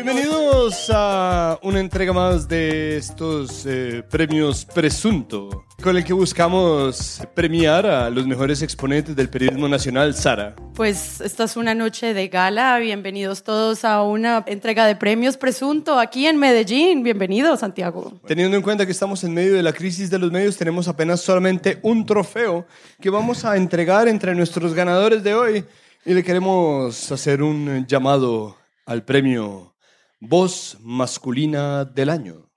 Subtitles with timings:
[0.00, 7.84] Bienvenidos a una entrega más de estos eh, premios Presunto, con el que buscamos premiar
[7.84, 10.54] a los mejores exponentes del periodismo nacional, Sara.
[10.74, 12.78] Pues esta es una noche de gala.
[12.78, 17.02] Bienvenidos todos a una entrega de premios Presunto aquí en Medellín.
[17.02, 18.20] Bienvenido, Santiago.
[18.24, 21.20] Teniendo en cuenta que estamos en medio de la crisis de los medios, tenemos apenas
[21.22, 22.68] solamente un trofeo
[23.00, 25.64] que vamos a entregar entre nuestros ganadores de hoy
[26.06, 28.54] y le queremos hacer un llamado
[28.86, 29.67] al premio
[30.20, 32.50] Voz Masculina del Año.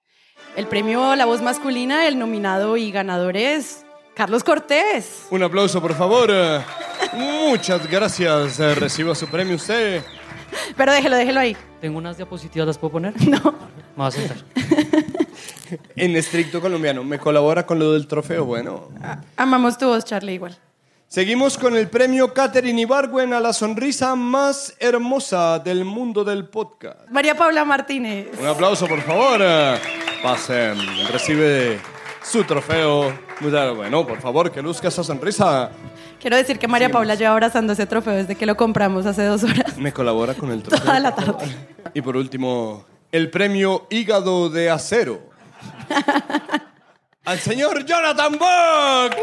[0.56, 5.28] El premio La Voz Masculina, el nominado y ganador es Carlos Cortés.
[5.30, 6.32] Un aplauso, por favor.
[7.14, 8.60] Muchas gracias.
[8.60, 10.04] Eh, Reciba su premio usted.
[10.76, 11.56] Pero déjelo, déjelo ahí.
[11.80, 13.14] Tengo unas diapositivas, ¿las puedo poner?
[13.28, 13.40] No.
[13.96, 14.38] Me voy a sentar.
[15.96, 18.44] En estricto colombiano, ¿me colabora con lo del trofeo?
[18.46, 18.90] Bueno.
[19.38, 20.58] Amamos tu voz, Charlie, igual.
[21.12, 27.02] Seguimos con el premio Catherine Ibargüen a la sonrisa más hermosa del mundo del podcast.
[27.10, 28.28] María Paula Martínez.
[28.40, 29.42] Un aplauso, por favor.
[30.24, 30.78] Pasen,
[31.12, 31.82] recibe
[32.24, 33.14] su trofeo.
[33.76, 35.70] Bueno, por favor, que luzca esa sonrisa.
[36.18, 36.88] Quiero decir que María.
[36.90, 39.78] Paula lleva abrazando ese trofeo desde que lo compramos hace dos horas.
[39.78, 40.86] Me colabora con el trofeo.
[40.86, 41.46] Toda la tarde.
[41.94, 45.20] Y por último, el premio Hígado de Acero.
[47.26, 49.18] Al señor Jonathan Buck.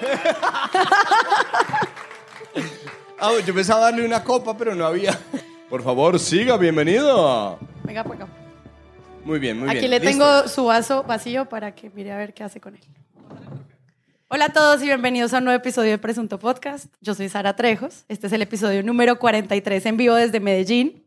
[3.20, 5.18] Ah, yo pensaba darle una copa, pero no había.
[5.70, 7.58] Por favor, siga, bienvenido.
[7.84, 8.26] Venga, acá.
[9.24, 9.78] Muy bien, muy bien.
[9.78, 10.10] Aquí le ¿Listo?
[10.10, 12.82] tengo su vaso vacío para que mire a ver qué hace con él.
[14.28, 16.92] Hola a todos y bienvenidos a un nuevo episodio de Presunto Podcast.
[17.00, 18.04] Yo soy Sara Trejos.
[18.08, 21.02] Este es el episodio número 43 en vivo desde Medellín.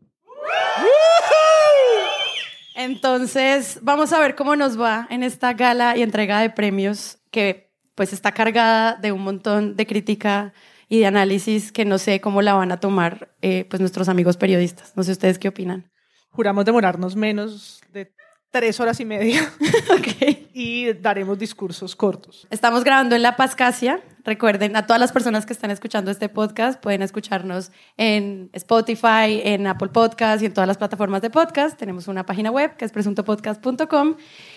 [2.74, 7.67] Entonces, vamos a ver cómo nos va en esta gala y entrega de premios que
[7.98, 10.52] pues está cargada de un montón de crítica
[10.88, 14.36] y de análisis que no sé cómo la van a tomar eh, pues nuestros amigos
[14.36, 14.96] periodistas.
[14.96, 15.90] No sé ustedes qué opinan.
[16.30, 18.12] Juramos demorarnos menos de
[18.50, 19.52] tres horas y media
[20.54, 22.46] y daremos discursos cortos.
[22.50, 24.00] Estamos grabando en La Pascasia.
[24.24, 29.66] Recuerden, a todas las personas que están escuchando este podcast, pueden escucharnos en Spotify, en
[29.66, 31.78] Apple Podcast y en todas las plataformas de podcast.
[31.78, 34.16] Tenemos una página web que es presuntopodcast.com.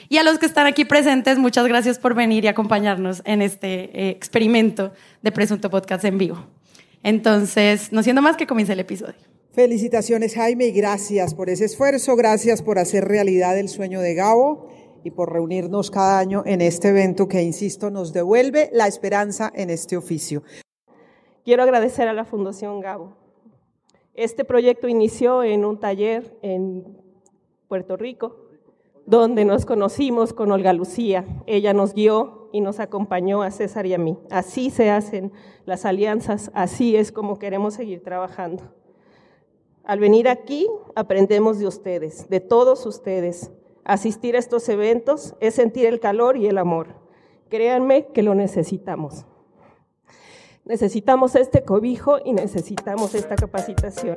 [0.09, 4.08] Y a los que están aquí presentes, muchas gracias por venir y acompañarnos en este
[4.08, 6.46] eh, experimento de Presunto Podcast en vivo.
[7.03, 9.30] Entonces, no siendo más que comience el episodio.
[9.53, 14.69] Felicitaciones Jaime y gracias por ese esfuerzo, gracias por hacer realidad el sueño de Gabo
[15.03, 19.69] y por reunirnos cada año en este evento que, insisto, nos devuelve la esperanza en
[19.69, 20.44] este oficio.
[21.44, 23.17] Quiero agradecer a la Fundación Gabo.
[24.13, 26.97] Este proyecto inició en un taller en
[27.67, 28.47] Puerto Rico,
[29.06, 31.25] donde nos conocimos con Olga Lucía.
[31.45, 34.17] Ella nos guió y nos acompañó a César y a mí.
[34.29, 35.34] Así se hacen
[35.66, 38.80] las alianzas, así es como queremos seguir trabajando.
[39.83, 43.51] Al venir aquí, aprendemos de ustedes, de todos ustedes.
[43.83, 46.95] Asistir a estos eventos es sentir el calor y el amor.
[47.49, 49.25] Créanme que lo necesitamos.
[50.65, 54.15] Necesitamos este cobijo y necesitamos esta capacitación.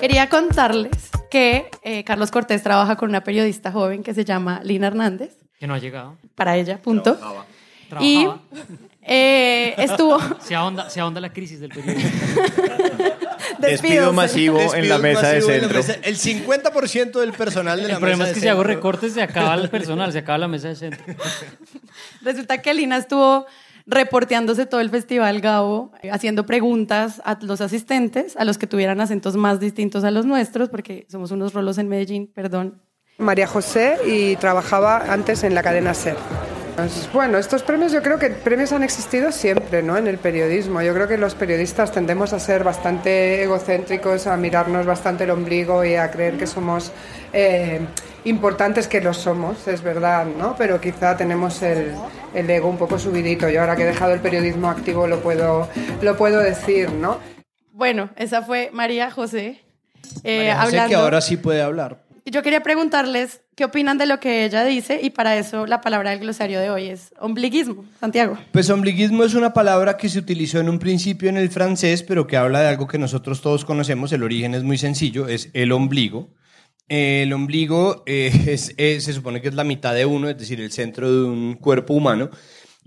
[0.00, 4.86] Quería contarles que eh, Carlos Cortés trabaja con una periodista joven que se llama Lina
[4.86, 5.36] Hernández.
[5.58, 6.16] Que no ha llegado.
[6.34, 7.18] para ella, punto.
[7.88, 8.40] Trabajaba.
[9.02, 10.18] eh, estuvo.
[10.40, 12.10] Se ahonda, se ahonda la crisis del periodismo.
[13.58, 15.78] Despido masivo en la mesa de centro.
[15.78, 15.94] mesa.
[16.02, 19.22] El 50% del personal de la El problema mesa es que si hago recortes se
[19.22, 21.04] acaba el personal, se acaba la mesa de centro.
[22.22, 23.46] Resulta que Lina estuvo
[23.86, 29.36] reporteándose todo el festival Gabo, haciendo preguntas a los asistentes, a los que tuvieran acentos
[29.36, 32.82] más distintos a los nuestros, porque somos unos rolos en Medellín, perdón.
[33.18, 36.16] María José y trabajaba antes en la cadena SER.
[36.76, 39.96] Pues, Bueno, estos premios yo creo que premios han existido siempre, ¿no?
[39.96, 40.82] En el periodismo.
[40.82, 45.84] Yo creo que los periodistas tendemos a ser bastante egocéntricos, a mirarnos bastante el ombligo
[45.84, 46.92] y a creer que somos
[47.32, 47.80] eh,
[48.24, 50.54] importantes, que lo somos, es verdad, ¿no?
[50.58, 51.92] Pero quizá tenemos el,
[52.34, 53.48] el ego un poco subidito.
[53.48, 55.68] Yo ahora que he dejado el periodismo activo lo puedo,
[56.02, 57.18] lo puedo decir, ¿no?
[57.72, 59.62] Bueno, esa fue María José.
[60.24, 60.88] eh, María José, hablando.
[60.90, 62.05] que ahora sí puede hablar.
[62.28, 65.80] Y Yo quería preguntarles qué opinan de lo que ella dice, y para eso la
[65.80, 67.84] palabra del glosario de hoy es ombliguismo.
[68.00, 68.36] Santiago.
[68.50, 72.26] Pues ombliguismo es una palabra que se utilizó en un principio en el francés, pero
[72.26, 74.10] que habla de algo que nosotros todos conocemos.
[74.10, 76.34] El origen es muy sencillo, es el ombligo.
[76.88, 80.60] El ombligo eh, es- es- se supone que es la mitad de uno, es decir,
[80.60, 82.30] el centro de un cuerpo humano.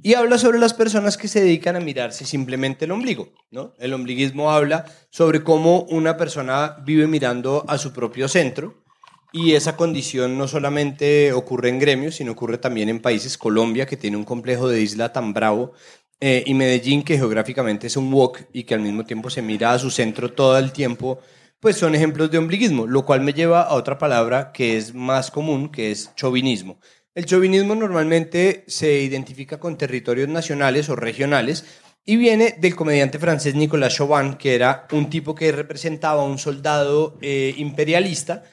[0.03, 3.31] Y habla sobre las personas que se dedican a mirarse simplemente el ombligo.
[3.51, 3.73] ¿no?
[3.79, 8.83] El ombliguismo habla sobre cómo una persona vive mirando a su propio centro.
[9.31, 13.97] Y esa condición no solamente ocurre en gremios, sino ocurre también en países, Colombia, que
[13.97, 15.73] tiene un complejo de isla tan bravo,
[16.19, 19.71] eh, y Medellín, que geográficamente es un wok y que al mismo tiempo se mira
[19.71, 21.19] a su centro todo el tiempo,
[21.59, 25.31] pues son ejemplos de ombliguismo, lo cual me lleva a otra palabra que es más
[25.31, 26.79] común, que es chauvinismo.
[27.15, 31.65] El chauvinismo normalmente se identifica con territorios nacionales o regionales
[32.05, 36.37] y viene del comediante francés Nicolas Chauvin, que era un tipo que representaba a un
[36.37, 38.43] soldado eh, imperialista,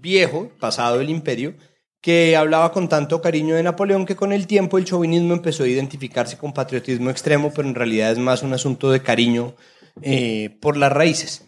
[0.00, 1.54] viejo, pasado del imperio,
[2.00, 5.68] que hablaba con tanto cariño de Napoleón que con el tiempo el chauvinismo empezó a
[5.68, 9.54] identificarse con patriotismo extremo, pero en realidad es más un asunto de cariño
[10.02, 11.44] eh, por las raíces.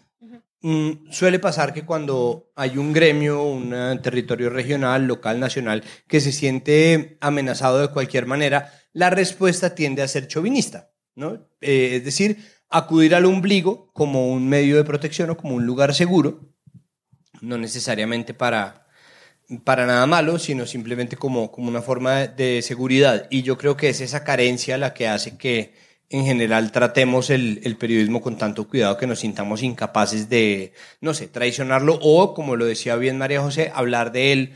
[0.61, 3.71] Mm, suele pasar que cuando hay un gremio, un
[4.01, 10.07] territorio regional, local, nacional, que se siente amenazado de cualquier manera, la respuesta tiende a
[10.07, 11.49] ser chauvinista, ¿no?
[11.59, 12.37] Eh, es decir,
[12.69, 16.52] acudir al ombligo como un medio de protección o como un lugar seguro,
[17.43, 18.87] no necesariamente para,
[19.63, 23.27] para nada malo, sino simplemente como, como una forma de, seguridad.
[23.29, 25.73] Y yo creo que es esa carencia la que hace que
[26.09, 31.13] en general tratemos el, el, periodismo con tanto cuidado que nos sintamos incapaces de, no
[31.13, 34.53] sé, traicionarlo o, como lo decía bien María José, hablar de él,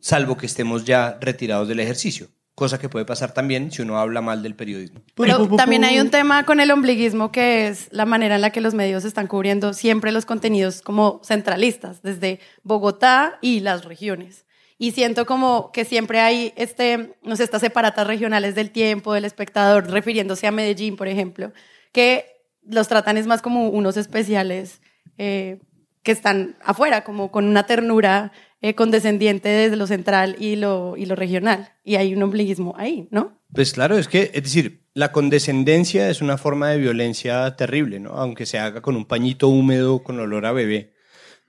[0.00, 2.28] salvo que estemos ya retirados del ejercicio.
[2.56, 5.02] Cosa que puede pasar también si uno habla mal del periodismo.
[5.14, 8.62] Pero también hay un tema con el ombliguismo que es la manera en la que
[8.62, 14.46] los medios están cubriendo siempre los contenidos como centralistas, desde Bogotá y las regiones.
[14.78, 19.26] Y siento como que siempre hay este, no sé, estas separatas regionales del tiempo, del
[19.26, 21.52] espectador, refiriéndose a Medellín, por ejemplo,
[21.92, 22.24] que
[22.62, 24.80] los tratan es más como unos especiales
[25.18, 25.60] eh,
[26.02, 31.06] que están afuera, como con una ternura eh, condescendiente desde lo central y lo, y
[31.06, 31.72] lo regional.
[31.84, 33.40] Y hay un ombliguismo ahí, ¿no?
[33.52, 38.10] Pues claro, es que, es decir, la condescendencia es una forma de violencia terrible, ¿no?
[38.10, 40.96] Aunque se haga con un pañito húmedo con olor a bebé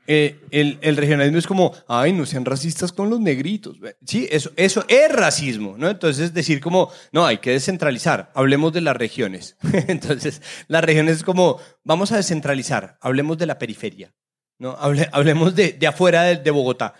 [0.09, 3.77] eh, el, el, regionalismo es como, ay, no sean racistas con los negritos.
[4.05, 5.89] Sí, eso, eso es racismo, ¿no?
[5.89, 9.57] Entonces decir como, no, hay que descentralizar, hablemos de las regiones.
[9.87, 14.15] Entonces, las regiones es como, vamos a descentralizar, hablemos de la periferia,
[14.59, 14.71] ¿no?
[14.79, 16.93] Hable, hablemos de, de afuera de, de Bogotá.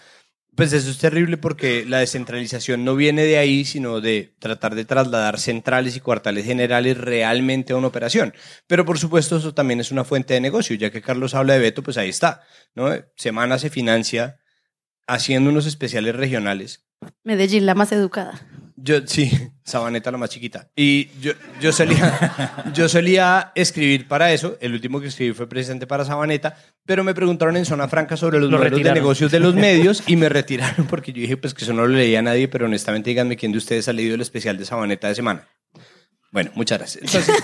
[0.57, 4.85] Pues eso es terrible porque la descentralización no viene de ahí, sino de tratar de
[4.85, 8.33] trasladar centrales y cuartales generales realmente a una operación.
[8.65, 11.59] Pero por supuesto eso también es una fuente de negocio, ya que Carlos habla de
[11.59, 12.41] Beto, pues ahí está.
[12.73, 12.89] ¿no?
[13.15, 14.39] Semana se financia
[15.05, 16.87] haciendo unos especiales regionales.
[17.23, 18.41] Medellín, la más educada.
[18.79, 19.31] Yo, sí,
[19.63, 20.69] Sabaneta la más chiquita.
[20.75, 24.55] Y yo, yo, solía, yo solía escribir para eso.
[24.61, 26.55] El último que escribí fue precisamente para Sabaneta.
[26.85, 30.03] Pero me preguntaron en Zona Franca sobre los Lo modelos de negocios de los medios
[30.05, 32.47] y me retiraron porque yo dije pues que eso no lo leía nadie.
[32.47, 35.47] Pero honestamente díganme quién de ustedes ha leído el especial de Sabaneta de semana.
[36.31, 37.03] Bueno, muchas gracias.
[37.03, 37.35] Entonces,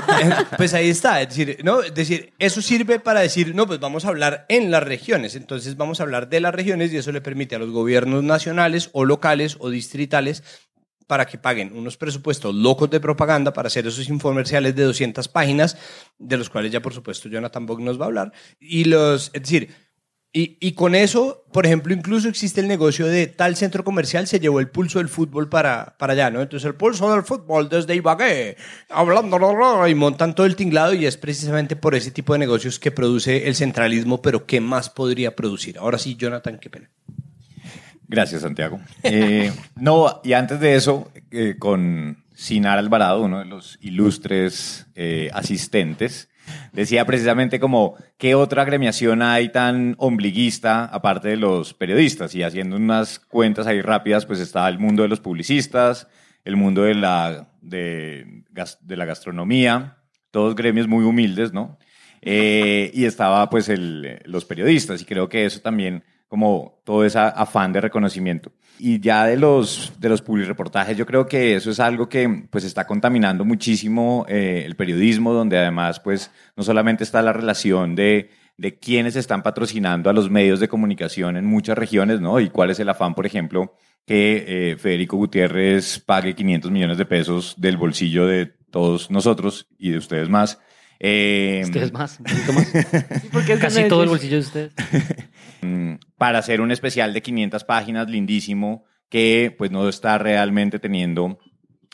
[0.56, 1.20] pues ahí está.
[1.20, 1.82] Es decir, ¿no?
[1.82, 5.36] es decir, eso sirve para decir, no, pues vamos a hablar en las regiones.
[5.36, 8.90] Entonces vamos a hablar de las regiones y eso le permite a los gobiernos nacionales
[8.92, 10.42] o locales o distritales
[11.06, 15.76] para que paguen unos presupuestos locos de propaganda para hacer esos infomerciales de 200 páginas,
[16.18, 18.32] de los cuales ya por supuesto Jonathan Bog nos va a hablar.
[18.60, 19.70] Y los, es decir,
[20.34, 24.40] y, y, con eso, por ejemplo, incluso existe el negocio de tal centro comercial se
[24.40, 26.40] llevó el pulso del fútbol para, para allá, ¿no?
[26.40, 28.56] Entonces el pulso del fútbol desde Ibagué,
[28.88, 32.90] hablando, y montan todo el tinglado y es precisamente por ese tipo de negocios que
[32.90, 35.76] produce el centralismo, pero ¿qué más podría producir?
[35.76, 36.90] Ahora sí, Jonathan, qué pena.
[38.08, 38.80] Gracias, Santiago.
[39.02, 45.30] Eh, no, y antes de eso, eh, con Sinar Alvarado, uno de los ilustres eh,
[45.32, 46.28] asistentes,
[46.72, 52.34] decía precisamente como, ¿qué otra agremiación hay tan ombliguista aparte de los periodistas?
[52.34, 56.08] Y haciendo unas cuentas ahí rápidas, pues está el mundo de los publicistas,
[56.44, 58.44] el mundo de la, de,
[58.88, 59.98] la gastronomía,
[60.30, 61.78] todos gremios muy humildes, ¿no?
[62.20, 67.74] Y estaba pues el, los periodistas, y creo que eso también como todo ese afán
[67.74, 68.52] de reconocimiento.
[68.78, 72.64] Y ya de los, de los publireportajes, yo creo que eso es algo que pues
[72.64, 78.30] está contaminando muchísimo eh, el periodismo, donde además pues no solamente está la relación de,
[78.56, 82.40] de quienes están patrocinando a los medios de comunicación en muchas regiones, ¿no?
[82.40, 87.04] Y cuál es el afán, por ejemplo, que eh, Federico Gutiérrez pague 500 millones de
[87.04, 90.58] pesos del bolsillo de todos nosotros y de ustedes más.
[90.98, 92.72] Eh, Ustedes más, un poquito más.
[93.32, 94.72] Porque es de Casi todo el bolsillo de ustedes.
[95.62, 101.38] mm, para hacer un especial de 500 páginas lindísimo que pues no está realmente teniendo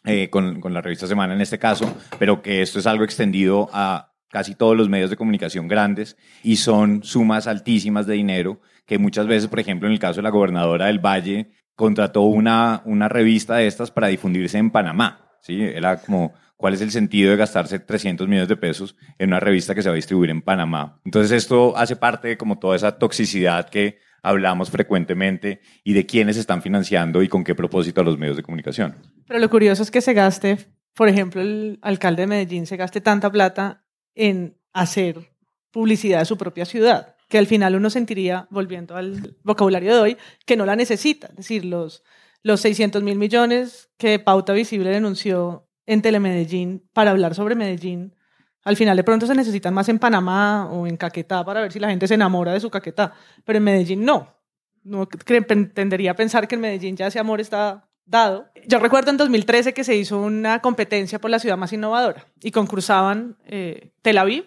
[0.05, 3.69] eh, con, con la revista Semana en este caso, pero que esto es algo extendido
[3.73, 8.99] a casi todos los medios de comunicación grandes y son sumas altísimas de dinero que
[8.99, 13.09] muchas veces, por ejemplo, en el caso de la gobernadora del Valle, contrató una, una
[13.09, 15.37] revista de estas para difundirse en Panamá.
[15.41, 15.63] ¿sí?
[15.63, 19.75] Era como, ¿cuál es el sentido de gastarse 300 millones de pesos en una revista
[19.75, 21.01] que se va a distribuir en Panamá?
[21.07, 26.37] Entonces esto hace parte de como toda esa toxicidad que hablamos frecuentemente y de quiénes
[26.37, 28.97] están financiando y con qué propósito a los medios de comunicación.
[29.27, 30.59] Pero lo curioso es que se gaste
[30.99, 33.85] por ejemplo, el alcalde de Medellín se gaste tanta plata
[34.17, 35.31] en hacer
[35.71, 40.17] publicidad de su propia ciudad, que al final uno sentiría, volviendo al vocabulario de hoy,
[40.45, 41.29] que no la necesita.
[41.29, 42.03] Es decir, los,
[42.43, 48.15] los 600 mil millones que Pauta Visible denunció en Telemedellín para hablar sobre Medellín,
[48.63, 51.81] al final de pronto se necesitan más en Panamá o en Caquetá para ver si
[51.81, 53.15] la gente se enamora de su Caquetá,
[53.45, 54.37] pero en Medellín no.
[54.85, 58.51] No tendería a pensar que en Medellín ya ese amor está dado.
[58.67, 62.51] Yo recuerdo en 2013 que se hizo una competencia por la ciudad más innovadora y
[62.51, 64.45] concursaban eh, Tel Aviv,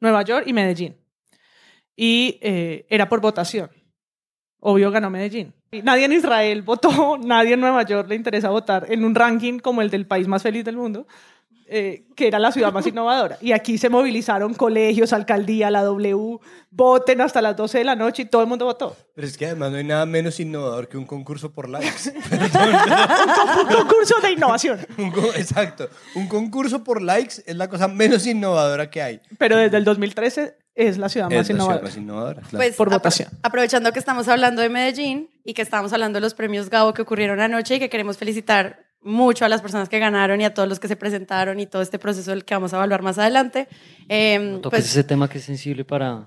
[0.00, 0.96] Nueva York y Medellín.
[1.94, 3.70] Y eh, era por votación.
[4.60, 5.52] Obvio ganó Medellín.
[5.82, 9.82] Nadie en Israel votó, nadie en Nueva York le interesa votar en un ranking como
[9.82, 11.06] el del país más feliz del mundo,
[11.66, 13.38] eh, que era la ciudad más innovadora.
[13.40, 16.38] Y aquí se movilizaron colegios, alcaldía, la W,
[16.70, 18.96] voten hasta las 12 de la noche y todo el mundo votó.
[19.14, 22.12] Pero es que además no hay nada menos innovador que un concurso por likes.
[23.60, 24.80] Un concurso de innovación.
[25.36, 25.88] Exacto.
[26.14, 29.20] Un concurso por likes es la cosa menos innovadora que hay.
[29.38, 31.84] Pero desde el 2013 es la ciudad más Es la ciudad innovadora.
[31.84, 32.56] más innovadora, claro.
[32.56, 33.28] Pues, Por apro- votación.
[33.42, 37.02] Aprovechando que estamos hablando de Medellín y que estamos hablando de los premios Gabo que
[37.02, 40.68] ocurrieron anoche y que queremos felicitar mucho a las personas que ganaron y a todos
[40.68, 43.66] los que se presentaron y todo este proceso del que vamos a evaluar más adelante.
[44.10, 46.24] Eh, No toques pues ese tema que es sensible para,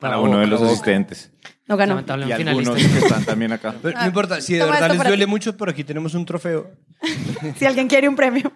[0.00, 1.30] Para uno de los asistentes.
[1.66, 2.02] no ganó.
[2.26, 3.74] Y algunos que están también acá.
[3.82, 5.30] Pero Ah, no importa, si de verdad les duele ti.
[5.30, 6.70] mucho, pero aquí tenemos un trofeo.
[7.58, 8.52] si alguien quiere un premio,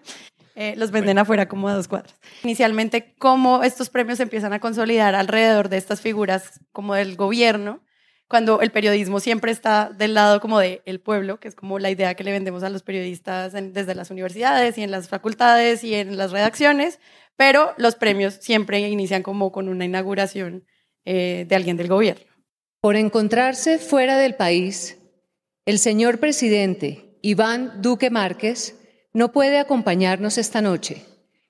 [0.54, 2.14] eh, los venden afuera como a dos cuadras.
[2.42, 7.80] Inicialmente, cómo estos premios se empiezan a consolidar alrededor de estas figuras como del gobierno,
[8.28, 11.90] cuando el periodismo siempre está del lado como del el pueblo, que es como la
[11.90, 15.85] idea que le vendemos a los periodistas en- desde las universidades y en las facultades
[15.85, 16.99] y en las redacciones,
[17.37, 20.64] pero los premios siempre inician como con una inauguración
[21.04, 22.25] eh, de alguien del gobierno.
[22.80, 24.99] Por encontrarse fuera del país,
[25.66, 28.78] el señor presidente Iván Duque Márquez
[29.12, 31.04] no puede acompañarnos esta noche,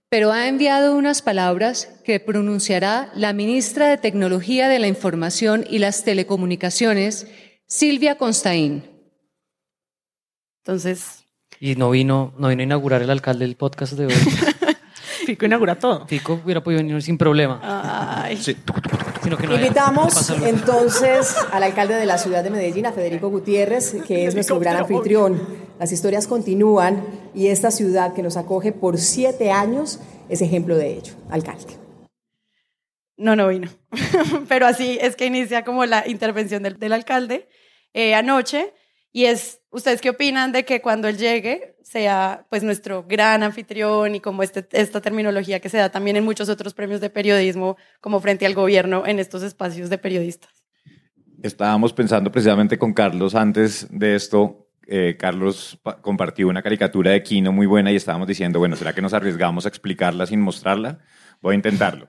[0.08, 5.78] pero ha enviado unas palabras que pronunciará la ministra de Tecnología de la Información y
[5.78, 7.28] las Telecomunicaciones,
[7.66, 8.84] Silvia Constaín.
[10.64, 11.24] Entonces,
[11.60, 14.12] Y no vino, no vino a inaugurar el alcalde del podcast de hoy.
[15.26, 16.06] Fico inaugura todo.
[16.06, 17.60] Fico hubiera podido venir sin problema.
[17.62, 23.28] ay, Sino que no Invitamos entonces al alcalde de la ciudad de Medellín, a Federico
[23.30, 25.40] Gutiérrez, que es nuestro gran anfitrión.
[25.78, 30.94] Las historias continúan y esta ciudad que nos acoge por siete años es ejemplo de
[30.94, 31.14] ello.
[31.30, 31.78] Alcalde.
[33.16, 33.70] No, no vino.
[34.48, 37.48] Pero así es que inicia como la intervención del, del alcalde
[37.94, 38.72] eh, anoche.
[39.12, 44.14] Y es, ¿ustedes qué opinan de que cuando él llegue sea pues nuestro gran anfitrión
[44.14, 47.76] y como este, esta terminología que se da también en muchos otros premios de periodismo
[48.00, 50.50] como frente al gobierno en estos espacios de periodistas?
[51.42, 54.58] Estábamos pensando precisamente con Carlos antes de esto.
[54.86, 58.92] eh, Carlos pa- compartió una caricatura de Kino muy buena y estábamos diciendo, bueno, ¿será
[58.92, 60.98] que nos arriesgamos a explicarla sin mostrarla?
[61.40, 62.08] Voy a intentarlo.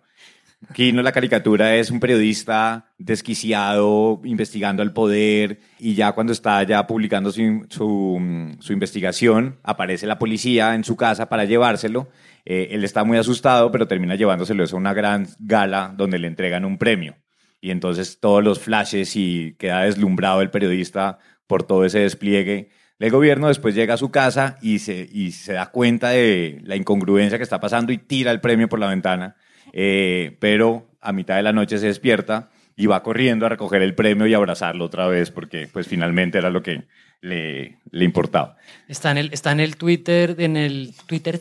[0.73, 6.87] Kino, la caricatura, es un periodista desquiciado, investigando al poder, y ya cuando está ya
[6.87, 12.09] publicando su, mm, su investigación, aparece la policía en su casa para llevárselo.
[12.45, 16.65] Eh, él está muy asustado, pero termina llevándoselo a una gran gala donde le entregan
[16.65, 17.15] un premio.
[17.61, 22.69] Y entonces todos los flashes y queda deslumbrado el periodista por todo ese despliegue.
[22.99, 26.75] El gobierno después llega a su casa y se, y se da cuenta de la
[26.75, 29.35] incongruencia que está pasando y tira el premio por la ventana.
[29.73, 33.95] Eh, pero a mitad de la noche se despierta y va corriendo a recoger el
[33.95, 36.83] premio y abrazarlo otra vez porque pues finalmente era lo que
[37.21, 38.57] le, le importaba.
[38.87, 41.39] Está en el, está en el Twitter, en el Twitter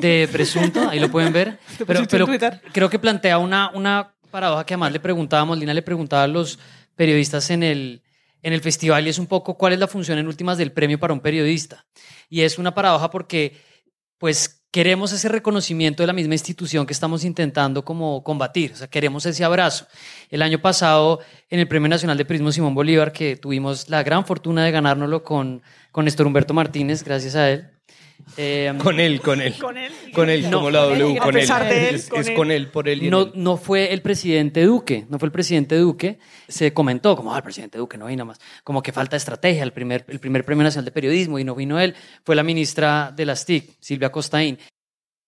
[0.00, 1.58] de Presunto, ahí lo pueden ver.
[1.86, 2.26] Pero, pero
[2.72, 6.58] creo que plantea una, una paradoja que además le preguntábamos, Lina le preguntaba a los
[6.96, 8.02] periodistas en el,
[8.42, 10.98] en el festival y es un poco cuál es la función en últimas del premio
[10.98, 11.86] para un periodista.
[12.28, 13.56] Y es una paradoja porque
[14.18, 18.88] pues queremos ese reconocimiento de la misma institución que estamos intentando como combatir, o sea,
[18.88, 19.86] queremos ese abrazo.
[20.30, 24.26] El año pasado, en el Premio Nacional de Periodismo Simón Bolívar, que tuvimos la gran
[24.26, 27.77] fortuna de ganárnoslo con, con Néstor Humberto Martínez, gracias a él.
[28.36, 29.56] Eh, Con él, con él.
[29.58, 29.92] Con él.
[30.14, 30.58] Con él, No.
[30.58, 31.42] como la W, con él.
[31.42, 32.34] Es, con es él.
[32.34, 33.32] con él, por él y no, él.
[33.34, 36.18] no fue el presidente Duque, no fue el presidente Duque.
[36.46, 38.38] Se comentó como, ah, el presidente Duque no vino más.
[38.64, 41.80] Como que falta estrategia, el primer, el primer Premio Nacional de Periodismo y no vino
[41.80, 41.94] él.
[42.24, 44.58] Fue la ministra de las TIC, Silvia Costaín.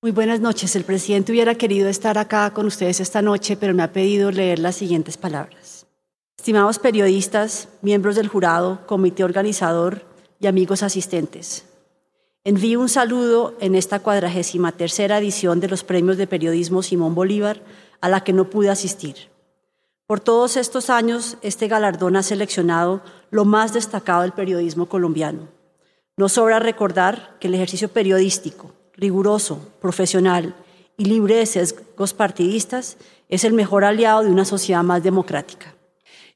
[0.03, 0.77] Muy buenas noches.
[0.77, 4.59] El presidente hubiera querido estar acá con ustedes esta noche, pero me ha pedido leer
[4.59, 5.87] las siguientes palabras.
[6.39, 10.07] Estimados periodistas, miembros del jurado, comité organizador
[10.41, 11.67] y amigos asistentes,
[12.45, 17.63] envío un saludo en esta cuadragésima tercera edición de los Premios de Periodismo Simón Bolívar,
[18.01, 19.29] a la que no pude asistir.
[20.07, 25.49] Por todos estos años, este galardón ha seleccionado lo más destacado del periodismo colombiano.
[26.17, 30.57] No sobra recordar que el ejercicio periodístico, riguroso, profesional
[30.97, 32.97] y libre de sesgos partidistas,
[33.29, 35.75] es el mejor aliado de una sociedad más democrática.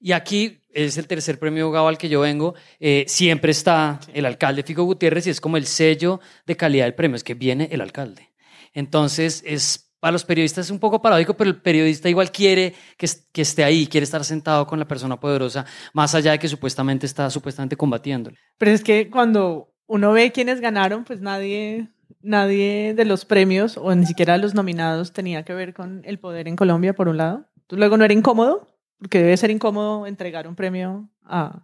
[0.04, 2.54] Y aquí es el tercer premio Gabo al que yo vengo.
[2.78, 6.94] eh, siempre está el alcalde Fico Gutiérrez y es como el sello de calidad del
[6.94, 8.30] premio, es que viene el alcalde.
[8.74, 13.08] Entonces, es para los periodistas es un poco paradójico, pero el periodista igual quiere que,
[13.32, 17.06] que esté ahí, quiere estar sentado con la persona poderosa, más allá de que supuestamente
[17.06, 18.36] está supuestamente combatiéndole.
[18.58, 21.88] Pero es que cuando uno ve quiénes ganaron, pues nadie,
[22.20, 26.46] nadie de los premios o ni siquiera los nominados tenía que ver con el poder
[26.46, 27.46] en Colombia, por un lado.
[27.56, 28.73] Entonces, luego no era incómodo,
[29.04, 31.60] porque debe ser incómodo entregar un premio a,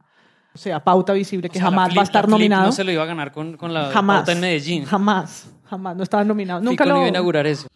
[0.55, 2.67] o sea, Pauta Visible, que O sea, la jamás Flip- va a estar nominado.
[2.67, 4.19] No se lo iba a ganar con, con la jamás.
[4.19, 4.85] pauta en Medellín.
[4.85, 6.61] Jamás, jamás, no estaba nominado.
[6.61, 7.67] Nunca Fico lo iba a inaugurar eso.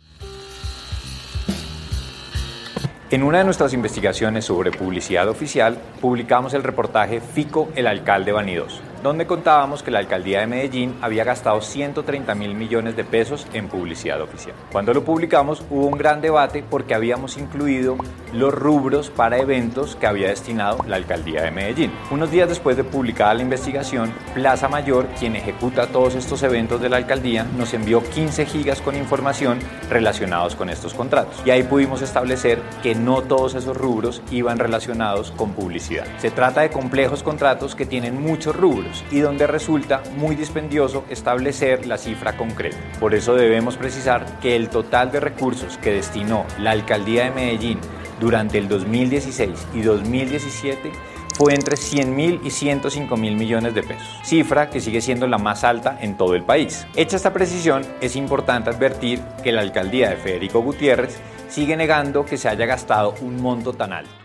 [3.11, 8.83] En una de nuestras investigaciones sobre publicidad oficial, publicamos el reportaje Fico, el alcalde vanidoso,
[9.05, 13.69] donde contábamos que la alcaldía de Medellín había gastado 130 mil millones de pesos en
[13.69, 14.57] publicidad oficial.
[14.73, 17.99] Cuando lo publicamos hubo un gran debate porque habíamos incluido
[18.33, 21.93] los rubros para eventos que había destinado la alcaldía de Medellín.
[22.11, 26.89] Unos días después de publicada la investigación, Plaza Mayor, quien ejecuta todos estos eventos de
[26.89, 29.59] la alcaldía, nos envió 15 gigas con información
[29.91, 31.43] relacionados con estos contratos.
[31.45, 36.07] Y ahí pudimos establecer que no todos esos rubros iban relacionados con publicidad.
[36.17, 41.87] Se trata de complejos contratos que tienen muchos rubros y donde resulta muy dispendioso establecer
[41.87, 42.77] la cifra concreta.
[43.01, 47.79] Por eso debemos precisar que el total de recursos que destinó la alcaldía de Medellín
[48.21, 50.93] durante el 2016 y 2017
[51.35, 55.39] fue entre 100 mil y 105 mil millones de pesos, cifra que sigue siendo la
[55.39, 56.87] más alta en todo el país.
[56.95, 62.37] Hecha esta precisión, es importante advertir que la alcaldía de Federico Gutiérrez sigue negando que
[62.37, 64.24] se haya gastado un monto tan alto.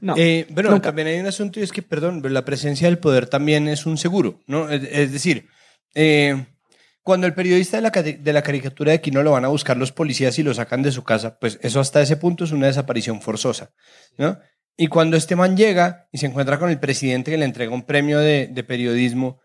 [0.00, 0.88] No, Eh, bueno, nunca.
[0.88, 3.98] también hay un asunto y es que, perdón, la presencia del poder también es un
[3.98, 4.68] seguro, ¿no?
[4.70, 5.48] Es, es decir,
[5.94, 6.46] eh,
[7.02, 9.90] cuando el periodista de la, de la caricatura de Quino lo van a buscar los
[9.90, 13.20] policías y lo sacan de su casa, pues eso hasta ese punto es una desaparición
[13.20, 13.70] forzosa,
[14.16, 14.38] ¿no?
[14.76, 17.82] Y cuando este man llega y se encuentra con el presidente que le entrega un
[17.84, 19.40] premio de, de periodismo,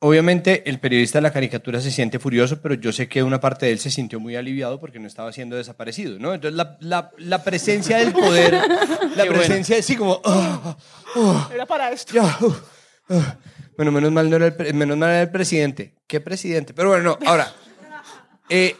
[0.00, 3.66] obviamente el periodista de la caricatura se siente furioso, pero yo sé que una parte
[3.66, 6.34] de él se sintió muy aliviado porque no estaba siendo desaparecido, ¿no?
[6.34, 8.54] Entonces la, la- la presencia del poder,
[9.16, 10.20] la presencia, sí, como...
[10.24, 10.76] "Ah,
[11.16, 12.12] ah, Era para esto.
[12.14, 12.54] ya, uh,
[13.14, 13.22] uh".
[13.76, 15.94] Bueno, menos mal no era el, pre- menos mal era el presidente.
[16.06, 16.74] ¿Qué presidente?
[16.74, 17.52] Pero bueno, no, ahora,
[18.48, 18.76] eh,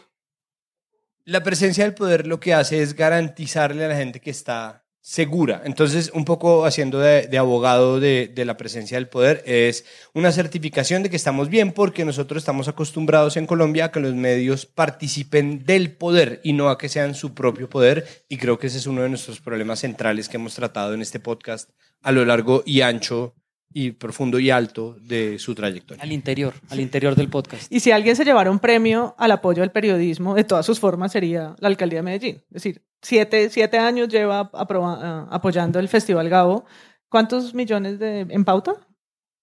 [1.25, 5.61] la presencia del poder lo que hace es garantizarle a la gente que está segura.
[5.67, 11.03] Entonces, un poco haciendo de, abogado de, de la presencia del poder, es una certificación
[11.03, 15.63] de que estamos bien porque nosotros estamos acostumbrados en Colombia a que los medios participen
[15.67, 18.25] del poder y no a que sean su propio poder.
[18.31, 21.21] Y creo que ese es uno de nuestros problemas centrales que hemos tratado en este
[21.21, 21.69] podcast
[22.01, 23.35] a lo largo y ancho
[23.77, 26.03] y profundo y alto de su trayectoria.
[26.03, 27.71] Al interior, al interior del podcast.
[27.71, 31.11] Y si alguien se llevara un premio al apoyo al periodismo de todas sus formas
[31.13, 32.37] sería la alcaldía de Medellín.
[32.49, 36.65] Es decir, siete, siete años lleva aproba- ah, apoyando el Festival Gabo.
[37.09, 38.75] ¿Cuántos millones de, en pauta?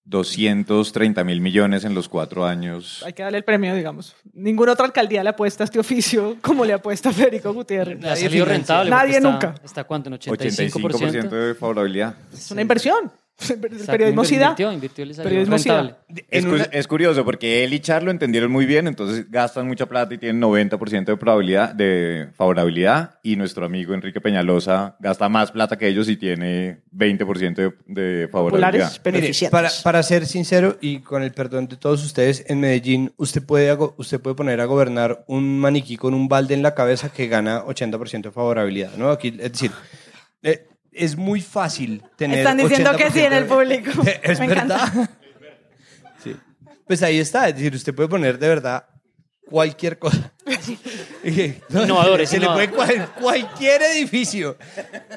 [0.05, 3.03] 230 mil millones en los cuatro años.
[3.05, 4.15] Hay que darle el premio, digamos.
[4.33, 8.01] Ninguna otra alcaldía le apuesta a este oficio como le apuesta Federico Gutiérrez.
[8.01, 8.89] Le ha salido rentable.
[8.89, 9.49] Nadie nunca.
[9.49, 10.09] está, ¿Está cuánto?
[10.09, 11.29] ¿En 85% 85%?
[11.29, 12.15] de favorabilidad.
[12.33, 13.11] Es una inversión.
[13.49, 14.45] El Exacto, periodismo sí da.
[14.47, 15.55] invirtió, invirtió y le salió Periodismo.
[15.57, 15.65] Es,
[16.43, 19.67] En cu- una- es curioso porque él y Char lo entendieron muy bien, entonces gastan
[19.67, 25.29] mucha plata y tienen 90% de probabilidad de favorabilidad y nuestro amigo Enrique Peñalosa gasta
[25.29, 28.91] más plata que ellos y tiene 20% de, de favorabilidad.
[29.05, 33.43] Mire, para, para ser sincero y con el perdón de todos ustedes, en Medellín usted
[33.43, 37.27] puede, usted puede poner a gobernar un maniquí con un balde en la cabeza que
[37.27, 38.91] gana 80% de favorabilidad.
[38.97, 39.09] ¿no?
[39.09, 39.71] Aquí, es decir,
[40.43, 42.39] eh, es muy fácil tener.
[42.39, 43.47] Están diciendo que sí en el 80%.
[43.47, 43.91] público.
[44.23, 44.87] Es Me verdad.
[44.93, 45.09] encanta.
[46.23, 46.35] Sí.
[46.87, 48.85] Pues ahí está, es decir, usted puede poner de verdad
[49.49, 50.31] cualquier cosa.
[51.69, 54.57] No, Innovador, es se le puede cual- cualquier edificio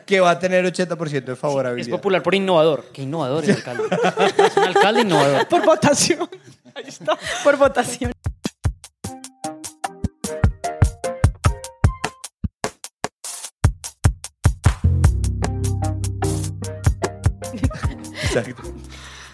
[0.05, 1.97] que va a tener 80% de Es favorabilidad.
[1.97, 2.91] popular por innovador.
[2.93, 3.85] ¿Qué innovador el alcalde?
[4.47, 5.49] Es un alcalde innovador.
[5.49, 6.29] Por votación.
[6.75, 7.19] Ahí está.
[7.43, 8.13] Por votación.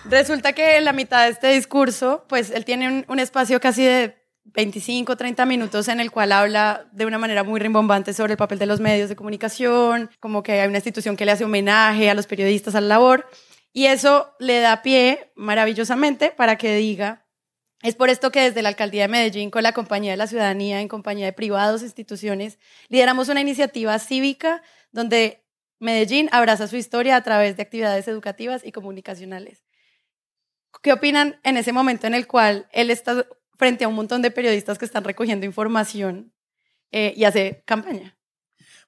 [0.04, 3.84] Resulta que en la mitad de este discurso, pues él tiene un, un espacio casi
[3.84, 8.36] de 25, 30 minutos en el cual habla de una manera muy rimbombante sobre el
[8.38, 12.10] papel de los medios de comunicación, como que hay una institución que le hace homenaje
[12.10, 13.26] a los periodistas, a la labor,
[13.72, 17.26] y eso le da pie maravillosamente para que diga,
[17.82, 20.80] es por esto que desde la Alcaldía de Medellín, con la Compañía de la Ciudadanía,
[20.80, 22.58] en compañía de privados, instituciones,
[22.88, 25.44] lideramos una iniciativa cívica donde
[25.80, 29.64] Medellín abraza su historia a través de actividades educativas y comunicacionales.
[30.82, 33.26] ¿Qué opinan en ese momento en el cual él está
[33.58, 36.32] frente a un montón de periodistas que están recogiendo información
[36.92, 38.16] eh, y hace campaña?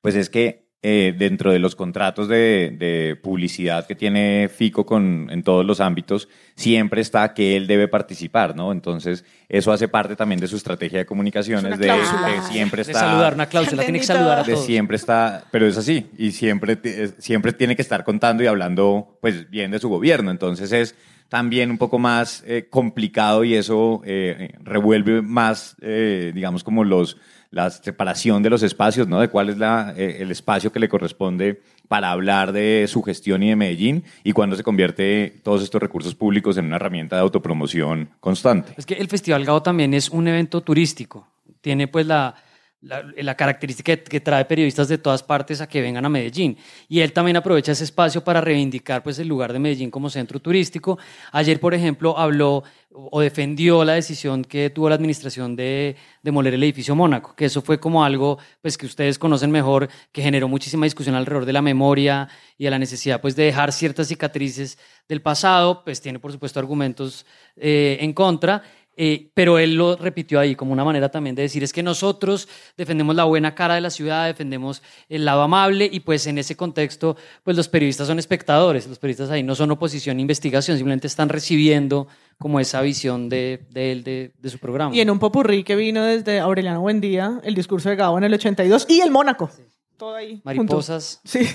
[0.02, 5.28] Pues es que eh, dentro de los contratos de, de publicidad que tiene FICO con,
[5.30, 8.72] en todos los ámbitos, siempre está que él debe participar, ¿no?
[8.72, 12.28] Entonces, eso hace parte también de su estrategia de comunicaciones, de, cláusula.
[12.28, 13.04] de siempre De está...
[13.04, 14.66] saludar, una cláusula, tiene que saludar a de todos.
[14.66, 16.76] siempre está, pero es así, y siempre,
[17.18, 20.32] siempre tiene que estar contando y hablando, pues, bien de su gobierno.
[20.32, 20.96] Entonces, es
[21.32, 27.16] también un poco más eh, complicado y eso eh, revuelve más, eh, digamos, como los
[27.52, 29.20] la separación de los espacios, ¿no?
[29.20, 33.42] De cuál es la, eh, el espacio que le corresponde para hablar de su gestión
[33.42, 37.22] y de Medellín y cuando se convierte todos estos recursos públicos en una herramienta de
[37.22, 38.72] autopromoción constante.
[38.78, 41.28] Es que el Festival Gao también es un evento turístico.
[41.60, 42.34] Tiene pues la,
[42.82, 46.56] la, característica que, que trae periodistas de todas partes a que vengan a Medellín.
[46.88, 50.40] Y él también aprovecha ese espacio para reivindicar pues el lugar de Medellín como centro
[50.40, 50.98] turístico.
[51.30, 52.64] Ayer, por ejemplo, habló
[52.94, 57.62] o defendió la decisión que tuvo la administración de demoler el edificio Mónaco, que eso
[57.62, 61.62] fue como algo pues que ustedes conocen mejor, que generó muchísima discusión alrededor de la
[61.62, 66.32] memoria y de la necesidad pues de dejar ciertas cicatrices del pasado, pues tiene por
[66.32, 68.62] supuesto argumentos eh, en contra.
[68.94, 72.46] Eh, pero él lo repitió ahí como una manera también de decir, es que nosotros
[72.76, 76.56] defendemos la buena cara de la ciudad, defendemos el lado amable y pues en ese
[76.56, 81.06] contexto, pues los periodistas son espectadores, los periodistas ahí no son oposición e investigación, simplemente
[81.06, 82.06] están recibiendo
[82.38, 84.94] como esa visión de, de él, de, de su programa.
[84.94, 88.34] Y en un popurrí que vino desde Aureliano Buendía, el discurso de Gabo en el
[88.34, 89.50] 82 y el Mónaco.
[89.96, 90.42] Todo ahí.
[90.44, 90.44] junto.
[90.44, 91.20] Mariposas.
[91.24, 91.48] Sí.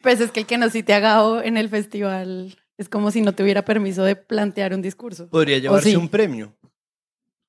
[0.00, 3.20] Pues es que el que nos cite a Gao en el festival es como si
[3.20, 5.28] no tuviera permiso de plantear un discurso.
[5.28, 5.96] Podría ¿O llevarse sí?
[5.96, 6.54] un premio.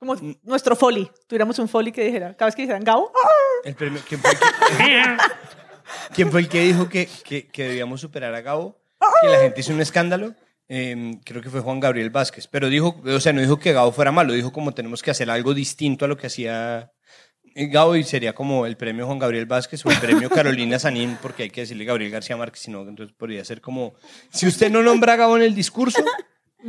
[0.06, 1.10] Como nuestro folly.
[1.28, 3.30] Tuviéramos un folly que dijera, cada vez que dijeran Gabo, ¡ah!
[3.64, 4.02] El premio.
[4.06, 4.44] ¿Quién fue el que,
[6.14, 8.82] ¿Quién fue el que dijo que, que, que debíamos superar a Gabo?
[9.22, 10.36] Que la gente hizo un escándalo.
[10.68, 12.48] Eh, creo que fue Juan Gabriel Vázquez.
[12.48, 15.32] Pero dijo, o sea, no dijo que Gabo fuera malo, dijo como tenemos que hacer
[15.32, 16.92] algo distinto a lo que hacía
[17.56, 21.18] eh, Gabo y sería como el premio Juan Gabriel Vázquez o el premio Carolina Sanín,
[21.22, 23.94] porque hay que decirle Gabriel García Márquez, sino entonces podría ser como,
[24.34, 26.04] si usted no nombra a Gabo en el discurso,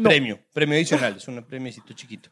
[0.05, 2.31] premio, premio adicional, es un premiecito chiquito.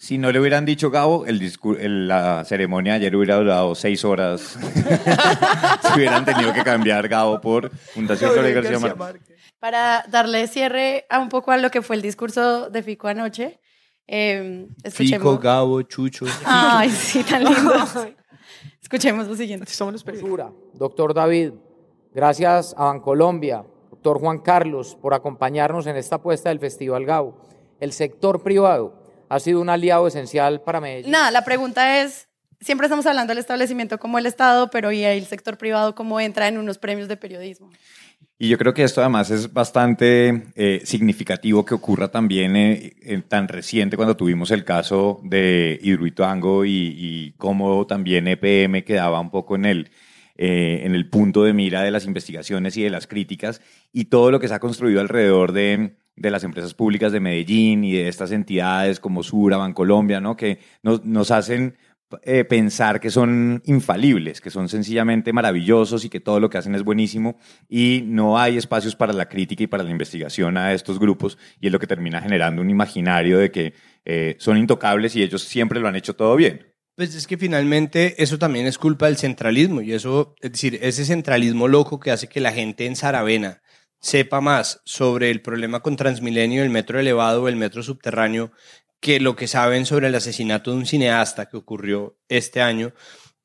[0.00, 4.40] Si no le hubieran dicho Gabo, el el- la ceremonia ayer hubiera durado seis horas.
[5.82, 9.36] si hubieran tenido que cambiar Gabo por Fundación Gabriel García Márquez.
[9.58, 13.60] Para darle cierre a un poco a lo que fue el discurso de Fico anoche,
[14.06, 15.18] eh, escuchemos...
[15.32, 16.24] Fico, Gabo, Chucho.
[16.46, 17.74] Ay, sí, tan lindo.
[18.82, 19.70] Escuchemos lo siguiente.
[19.70, 20.50] Somos los Basura.
[20.72, 21.52] Doctor David,
[22.14, 27.46] gracias a Bancolombia, doctor Juan Carlos, por acompañarnos en esta apuesta del Festival Gabo.
[27.80, 28.99] El sector privado
[29.30, 31.10] ha sido un aliado esencial para Medellín.
[31.10, 32.28] Nada, la pregunta es,
[32.60, 36.48] siempre estamos hablando del establecimiento como el Estado, pero ¿y el sector privado cómo entra
[36.48, 37.70] en unos premios de periodismo?
[38.38, 43.22] Y yo creo que esto además es bastante eh, significativo que ocurra también eh, eh,
[43.26, 49.30] tan reciente cuando tuvimos el caso de Hidroituango y, y cómo también EPM quedaba un
[49.30, 49.90] poco en el,
[50.42, 53.60] eh, en el punto de mira de las investigaciones y de las críticas
[53.92, 57.82] y todo lo que se ha construido alrededor de, de las empresas públicas de Medellín
[57.82, 60.36] y de estas entidades como Sura, Bancolombia, ¿no?
[60.36, 61.76] que nos, nos hacen
[62.24, 66.74] eh, pensar que son infalibles, que son sencillamente maravillosos y que todo lo que hacen
[66.74, 70.98] es buenísimo y no hay espacios para la crítica y para la investigación a estos
[70.98, 73.72] grupos y es lo que termina generando un imaginario de que
[74.04, 76.66] eh, son intocables y ellos siempre lo han hecho todo bien.
[76.96, 81.06] Pues es que finalmente eso también es culpa del centralismo y eso, es decir, ese
[81.06, 83.62] centralismo loco que hace que la gente en Saravena
[84.00, 88.52] sepa más sobre el problema con Transmilenio, el metro elevado o el metro subterráneo
[89.00, 92.92] que lo que saben sobre el asesinato de un cineasta que ocurrió este año,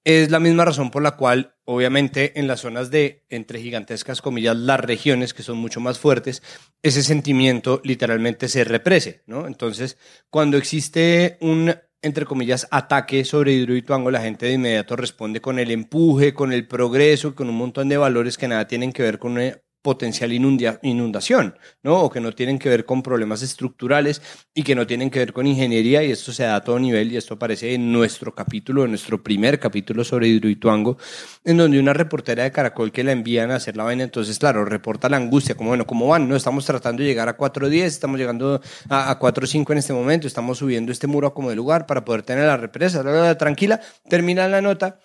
[0.03, 4.55] es la misma razón por la cual, obviamente, en las zonas de, entre gigantescas comillas,
[4.55, 6.43] las regiones que son mucho más fuertes,
[6.83, 9.47] ese sentimiento literalmente se represe, ¿no?
[9.47, 9.97] Entonces,
[10.29, 15.71] cuando existe un, entre comillas, ataque sobre Hidroituango, la gente de inmediato responde con el
[15.71, 19.31] empuje, con el progreso, con un montón de valores que nada tienen que ver con
[19.31, 22.01] una potencial inundación, ¿no?
[22.01, 24.19] O que no tienen que ver con problemas estructurales
[24.51, 27.11] y que no tienen que ver con ingeniería y esto se da a todo nivel
[27.11, 30.97] y esto aparece en nuestro capítulo, en nuestro primer capítulo sobre Hidroituango,
[31.43, 34.65] en donde una reportera de Caracol que la envían a hacer la vaina, entonces, claro,
[34.65, 36.27] reporta la angustia, como, bueno, ¿cómo van?
[36.27, 40.25] No, estamos tratando de llegar a 4.10, estamos llegando a, a 4.5 en este momento,
[40.25, 44.61] estamos subiendo este muro como de lugar para poder tener la represa, tranquila, termina la
[44.61, 44.97] nota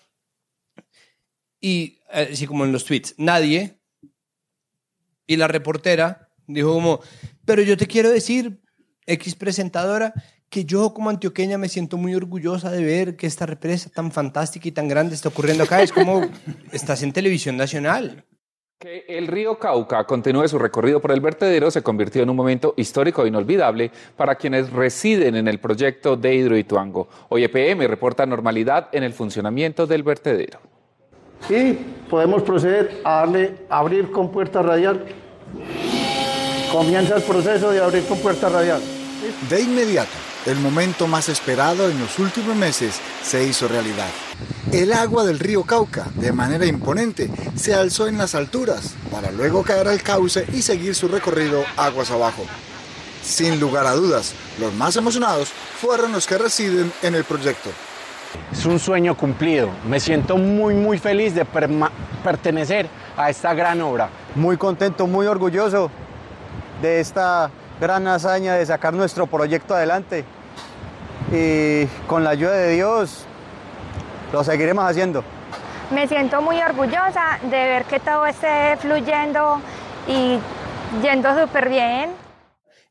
[1.60, 3.79] y, eh, así como en los tweets, nadie
[5.30, 6.98] y la reportera dijo como,
[7.44, 8.60] pero yo te quiero decir,
[9.06, 10.12] X presentadora,
[10.48, 14.66] que yo como antioqueña me siento muy orgullosa de ver que esta represa tan fantástica
[14.66, 15.82] y tan grande está ocurriendo acá.
[15.82, 16.22] Es como,
[16.72, 18.24] estás en televisión nacional.
[18.80, 22.74] Que el río Cauca continúe su recorrido por el vertedero se convirtió en un momento
[22.76, 27.08] histórico e inolvidable para quienes residen en el proyecto de Hidroituango.
[27.28, 30.79] Hoy EPM reporta normalidad en el funcionamiento del vertedero.
[31.48, 31.72] Y
[32.08, 35.04] podemos proceder a darle abrir con puerta radial.
[36.70, 38.80] Comienza el proceso de abrir con puerta radial.
[39.48, 40.10] De inmediato,
[40.46, 44.08] el momento más esperado en los últimos meses se hizo realidad.
[44.72, 49.62] El agua del río Cauca, de manera imponente, se alzó en las alturas para luego
[49.62, 52.44] caer al cauce y seguir su recorrido aguas abajo.
[53.22, 55.50] Sin lugar a dudas, los más emocionados
[55.80, 57.70] fueron los que residen en el proyecto.
[58.52, 59.68] Es un sueño cumplido.
[59.86, 61.44] Me siento muy, muy feliz de
[62.24, 64.08] pertenecer a esta gran obra.
[64.34, 65.90] Muy contento, muy orgulloso
[66.82, 70.24] de esta gran hazaña de sacar nuestro proyecto adelante.
[71.32, 73.24] Y con la ayuda de Dios
[74.32, 75.24] lo seguiremos haciendo.
[75.90, 79.60] Me siento muy orgullosa de ver que todo esté fluyendo
[80.06, 80.38] y
[81.02, 82.10] yendo súper bien.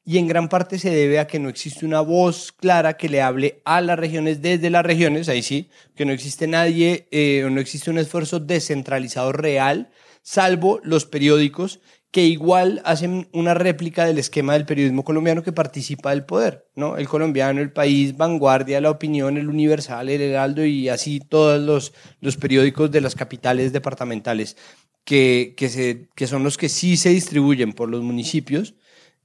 [0.10, 3.22] Y en gran parte se debe a que no existe una voz clara que le
[3.22, 7.52] hable a las regiones desde las regiones, ahí sí, que no existe nadie eh, o
[7.52, 9.92] no existe un esfuerzo descentralizado real,
[10.24, 16.10] salvo los periódicos que igual hacen una réplica del esquema del periodismo colombiano que participa
[16.10, 16.98] del poder, ¿no?
[16.98, 21.94] El colombiano, el país, Vanguardia, La Opinión, El Universal, El Heraldo y así todos los,
[22.20, 24.58] los periódicos de las capitales departamentales
[25.04, 28.74] que, que, se, que son los que sí se distribuyen por los municipios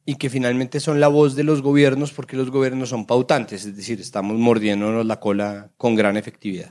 [0.06, 3.76] y que finalmente son la voz de los gobiernos porque los gobiernos son pautantes, es
[3.76, 6.70] decir, estamos mordiéndonos la cola con gran efectividad.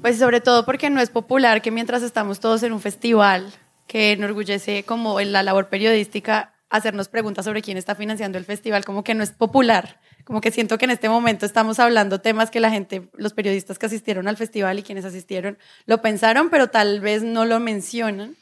[0.00, 3.52] Pues sobre todo porque no es popular que mientras estamos todos en un festival
[3.86, 8.84] que enorgullece como en la labor periodística hacernos preguntas sobre quién está financiando el festival,
[8.84, 12.50] como que no es popular, como que siento que en este momento estamos hablando temas
[12.50, 16.68] que la gente, los periodistas que asistieron al festival y quienes asistieron lo pensaron, pero
[16.68, 18.36] tal vez no lo mencionan.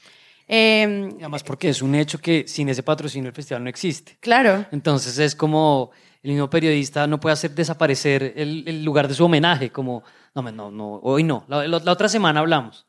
[0.49, 4.17] Eh, además porque es un hecho que sin ese patrocinio el festival no existe.
[4.21, 4.65] Claro.
[4.73, 5.91] Entonces es como
[6.23, 10.03] el mismo periodista no puede hacer desaparecer el, lugar de su homenaje, como,
[10.35, 12.87] no, no, no, hoy no, la otra semana hablamos.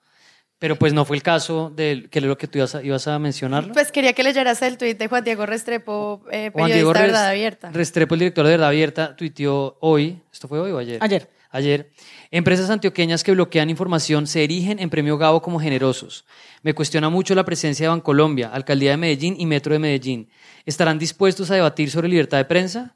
[0.57, 3.71] Pero pues no fue el caso de que lo que tú ibas a, mencionar.
[3.71, 7.71] Pues quería que leyeras el tuit de Juan Diego Restrepo, eh, periodista de Verdad Abierta.
[7.71, 10.97] Restrepo, el director de Verdad Abierta, tuiteó hoy, ¿esto fue hoy o ayer?
[11.01, 11.29] Ayer.
[11.51, 11.91] Ayer.
[12.29, 16.25] Empresas antioqueñas que bloquean información se erigen en Premio Gabo como generosos.
[16.61, 20.29] Me cuestiona mucho la presencia de Bancolombia, Alcaldía de Medellín y Metro de Medellín.
[20.65, 22.95] ¿Estarán dispuestos a debatir sobre libertad de prensa?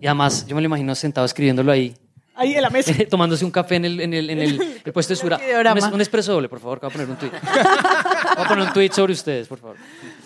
[0.00, 1.94] Y además, yo me lo imagino sentado escribiéndolo ahí.
[2.34, 2.92] Ahí en la mesa.
[3.10, 5.40] Tomándose un café en el, en el, en el, puesto de Sura.
[5.76, 7.30] Un, un expreso doble, por favor, que voy a poner un tweet.
[7.30, 9.76] voy a poner un tweet sobre ustedes, por favor.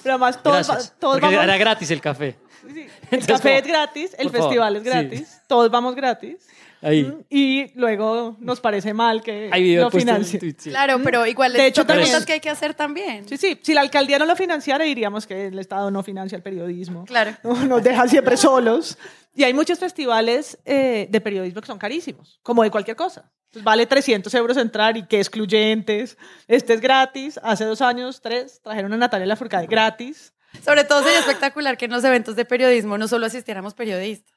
[0.03, 0.95] Pero además todos, Gracias.
[0.99, 1.45] todos Porque vamos...
[1.45, 2.37] era gratis el café.
[3.11, 6.47] El café es gratis, el festival favor, es gratis, todos vamos gratis.
[6.83, 7.13] Ahí.
[7.29, 10.41] Y luego nos parece mal que Hay video lo financien.
[10.41, 10.71] tweet, sí.
[10.71, 13.29] Claro, pero igual De hecho, también- preguntas que hay que hacer también.
[13.29, 13.59] Sí, sí.
[13.63, 17.05] Si la alcaldía no lo financiara, diríamos que el Estado no financia el periodismo.
[17.05, 17.37] Claro.
[17.43, 18.97] No, Nos deja siempre solos.
[19.35, 23.31] Y hay muchos festivales eh, de periodismo que son carísimos, como de cualquier cosa.
[23.53, 26.17] Pues vale 300 euros entrar y que excluyentes.
[26.49, 27.39] Este es gratis.
[27.43, 30.33] Hace dos años, tres, trajeron a Natalia Lafourcade gratis.
[30.65, 34.35] Sobre todo sería espectacular que en los eventos de periodismo no solo asistiéramos periodistas.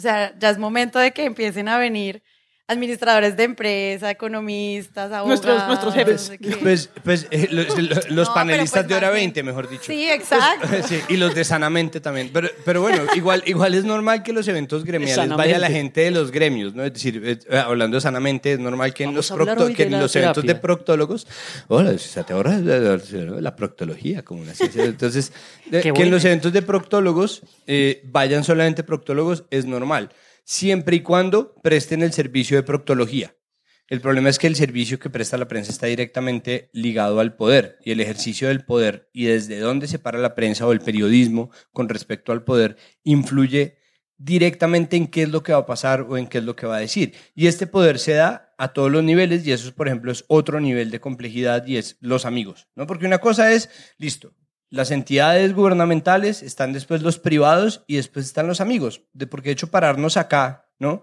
[0.00, 2.22] O sea, ya es momento de que empiecen a venir
[2.70, 5.28] administradores de empresa, economistas, abogados.
[5.28, 6.12] Nuestros- nuestros jefes.
[6.14, 6.56] no sé qué.
[6.56, 7.76] Pues, pues eh, los,
[8.10, 9.82] los No, panelistas pues de hora más bien- 20, mejor dicho.
[9.86, 10.68] Sí, exacto.
[10.88, 12.30] Sí, y los de Sanamente también.
[12.32, 15.36] Pero, pero bueno, igual, igual es normal que los eventos gremiales Sanamente.
[15.36, 16.84] vaya la gente de los gremios, ¿no?
[16.84, 20.00] Es decir, eh, hablando de Sanamente, es normal que en los, procto- que en la
[20.00, 21.26] los eventos de proctólogos,
[21.68, 22.98] hola, se te ahorra la,
[23.40, 24.84] la- proctología como una ciencia.
[24.84, 25.32] Entonces,
[25.70, 30.10] que en los eventos de proctólogos eh, vayan solamente proctólogos es normal,
[30.50, 33.36] siempre y cuando presten el servicio de proctología.
[33.86, 37.78] El problema es que el servicio que presta la prensa está directamente ligado al poder
[37.84, 41.52] y el ejercicio del poder y desde dónde se para la prensa o el periodismo
[41.72, 43.78] con respecto al poder influye
[44.16, 46.66] directamente en qué es lo que va a pasar o en qué es lo que
[46.66, 47.14] va a decir.
[47.36, 50.58] Y este poder se da a todos los niveles y eso, por ejemplo, es otro
[50.58, 52.88] nivel de complejidad y es los amigos, ¿no?
[52.88, 54.34] Porque una cosa es, listo,
[54.70, 59.52] las entidades gubernamentales, están después los privados y después están los amigos, de, porque de
[59.52, 61.02] hecho pararnos acá, ¿no?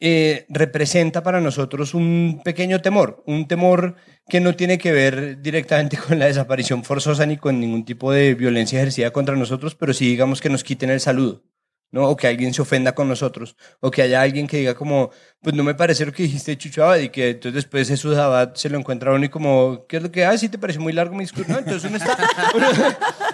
[0.00, 3.96] eh, representa para nosotros un pequeño temor, un temor
[4.28, 8.34] que no tiene que ver directamente con la desaparición forzosa ni con ningún tipo de
[8.34, 11.42] violencia ejercida contra nosotros, pero sí digamos que nos quiten el saludo.
[11.90, 12.08] ¿No?
[12.08, 15.54] O que alguien se ofenda con nosotros, o que haya alguien que diga como, pues
[15.54, 18.68] no me parece lo que dijiste Chucho Abad, y que entonces después Jesús Abad se
[18.68, 20.92] lo encuentra a uno y como, ¿qué es lo que, ah, sí te parece muy
[20.92, 21.52] largo mi discurso?
[21.52, 22.16] No, entonces uno está,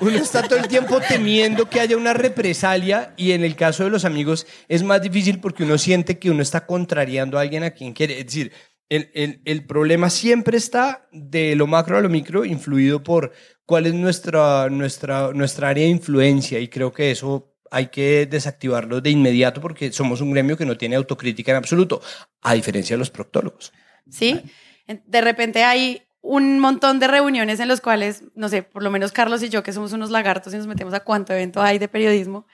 [0.01, 3.90] uno está todo el tiempo temiendo que haya una represalia, y en el caso de
[3.90, 7.71] los amigos es más difícil porque uno siente que uno está contrariando a alguien a
[7.71, 8.53] quien quiere, es decir,
[8.90, 13.33] El, el, el problema siempre está de lo macro a lo micro, influido por
[13.64, 19.00] cuál es nuestra, nuestra, nuestra área de influencia y creo que eso hay que desactivarlo
[19.00, 22.00] de inmediato porque somos un gremio que no tiene autocrítica en absoluto,
[22.42, 23.72] a diferencia de los proctólogos.
[24.11, 24.40] ¿Sí?
[24.87, 29.12] De repente hay un montón de reuniones en los cuales, no sé, por lo menos
[29.12, 31.88] Carlos y yo, que somos unos lagartos y nos metemos a cuánto evento hay de
[31.88, 32.46] periodismo.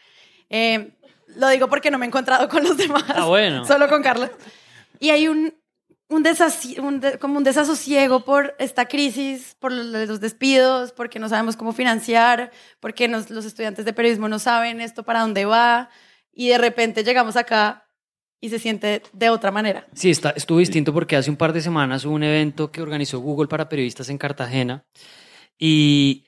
[0.49, 0.97] Eh,
[1.37, 3.05] lo digo porque no me he encontrado con los demás.
[3.09, 3.65] Ah, bueno.
[3.65, 4.31] Solo con Carlos.
[4.99, 5.55] Y hay un,
[6.11, 6.27] un,
[6.85, 12.51] un como un desasosiego por esta crisis, por los, despidos, porque no sabemos cómo financiar,
[12.81, 15.89] porque nos, los estudiantes de periodismo no saben esto para dónde va.
[16.33, 17.87] Y de repente llegamos acá
[18.41, 19.87] y se siente de otra manera.
[19.95, 23.21] Sí, está, estuvo distinto porque hace un par de semanas hubo un evento que organizó
[23.21, 24.85] Google para periodistas en Cartagena
[25.59, 26.25] y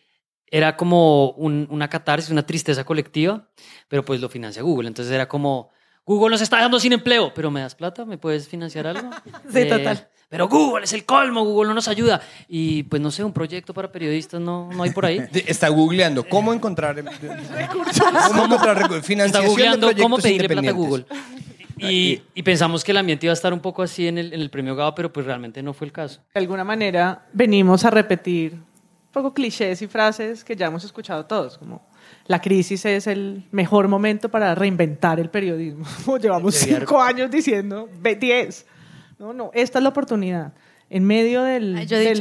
[0.46, 3.48] era como un, una catarsis, una tristeza colectiva,
[3.88, 4.86] pero pues lo financia Google.
[4.86, 5.70] Entonces era como,
[6.04, 8.04] Google nos está dejando sin empleo, pero ¿me das plata?
[8.04, 9.10] ¿Me puedes financiar algo?
[9.52, 10.08] sí, eh, total.
[10.28, 12.22] Pero Google es el colmo, Google no nos ayuda.
[12.48, 15.20] Y pues no sé, un proyecto para periodistas no, no hay por ahí.
[15.46, 16.96] Está googleando cómo encontrar
[18.28, 20.72] cómo encontrar financiación Está googleando de cómo pedirle plata a.
[20.72, 21.04] Google.
[21.78, 24.40] Y, y, pensamos que el ambiente iba a estar un poco así en el, en
[24.40, 26.20] el premio Gaba, pero pues realmente no fue el caso.
[26.32, 28.56] De alguna manera venimos a repetir
[29.12, 31.86] poco clichés y frases que ya hemos escuchado todos, como
[32.26, 35.84] la crisis es el mejor momento para reinventar el periodismo.
[36.20, 38.66] Llevamos cinco años diciendo, 10.
[39.18, 40.52] No, no, esta es la oportunidad.
[40.90, 42.18] En medio del, Ay, del,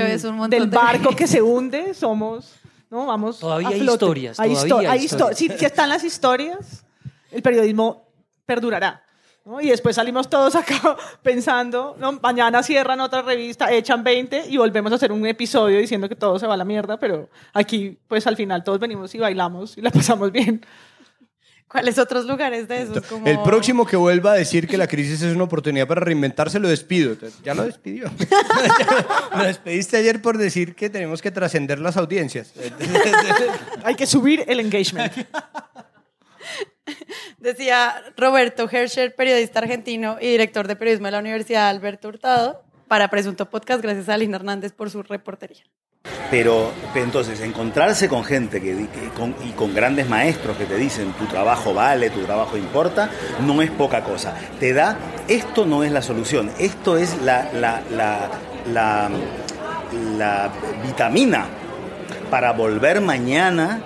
[0.49, 1.15] del de barco veces.
[1.17, 2.55] que se hunde, somos,
[2.89, 4.05] no, vamos Todavía a hay flote.
[4.05, 5.37] historias, Hay, todavía histo- hay hay histo- historias.
[5.37, 6.85] si, si están las historias,
[7.31, 8.07] el periodismo
[8.45, 9.03] perdurará.
[9.45, 9.61] ¿No?
[9.61, 12.13] Y después salimos todos acá pensando, ¿no?
[12.13, 16.39] mañana cierran otra revista, echan 20 y volvemos a hacer un episodio diciendo que todo
[16.39, 19.81] se va a la mierda, pero aquí pues al final todos venimos y bailamos y
[19.81, 20.65] la pasamos bien.
[21.71, 23.01] ¿Cuáles otros lugares de esos?
[23.05, 23.25] Como...
[23.25, 26.67] El próximo que vuelva a decir que la crisis es una oportunidad para reinventarse lo
[26.67, 27.15] despido.
[27.45, 28.11] Ya lo despidió.
[29.37, 32.53] lo despediste ayer por decir que tenemos que trascender las audiencias.
[33.85, 35.13] Hay que subir el engagement.
[37.37, 43.09] Decía Roberto Herscher, periodista argentino y director de periodismo de la Universidad Alberto Hurtado, para
[43.09, 45.63] Presunto Podcast, gracias a Lina Hernández por su reportería.
[46.29, 51.25] Pero entonces encontrarse con gente que, con- y con grandes maestros que te dicen tu
[51.25, 53.09] trabajo vale, tu trabajo importa,
[53.45, 54.35] no es poca cosa.
[54.59, 57.81] Te da, esto no es la solución, esto es la, la,
[60.17, 60.49] la
[60.83, 61.45] vitamina
[62.29, 63.81] para volver mañana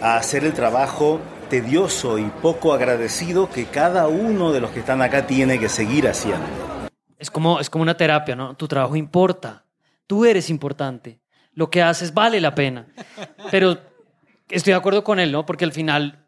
[0.00, 5.02] a hacer el trabajo tedioso y poco agradecido que cada uno de los que están
[5.02, 6.46] acá tiene que seguir haciendo.
[7.18, 8.54] Es como, es como una terapia, ¿no?
[8.54, 9.64] Tu trabajo importa.
[10.06, 11.20] Tú eres importante.
[11.52, 12.86] Lo que haces vale la pena.
[13.50, 13.78] Pero
[14.48, 15.44] estoy de acuerdo con él, ¿no?
[15.44, 16.26] Porque al final,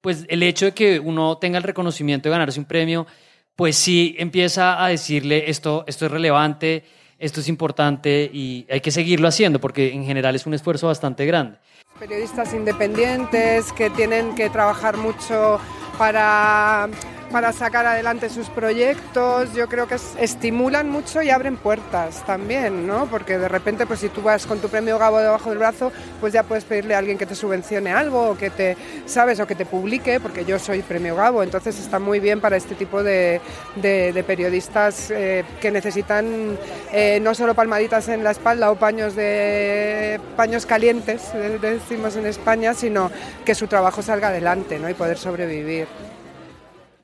[0.00, 3.06] pues el hecho de que uno tenga el reconocimiento de ganarse un premio,
[3.54, 6.84] pues sí empieza a decirle esto, esto es relevante,
[7.18, 11.26] esto es importante y hay que seguirlo haciendo porque en general es un esfuerzo bastante
[11.26, 11.58] grande.
[11.98, 15.58] Periodistas independientes que tienen que trabajar mucho
[15.98, 16.88] para,
[17.32, 19.52] para sacar adelante sus proyectos.
[19.52, 23.06] Yo creo que es- estimulan mucho y abren puertas también, ¿no?
[23.06, 26.32] Porque de repente, pues si tú vas con tu premio Gabo debajo del brazo, pues
[26.32, 29.40] ya puedes pedirle a alguien que te subvencione algo o que te, ¿sabes?
[29.40, 31.42] O que te publique, porque yo soy premio Gabo.
[31.42, 33.40] Entonces está muy bien para este tipo de,
[33.76, 36.56] de- de periodistas eh, que necesitan
[36.92, 42.26] eh, no solo palmaditas en la espalda o paños de paños calientes, eh, decimos en
[42.26, 43.10] España, sino
[43.44, 44.88] que su trabajo salga adelante, ¿no?
[44.88, 45.87] Y poder sobrevivir.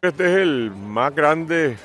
[0.05, 1.79] Este es el más grande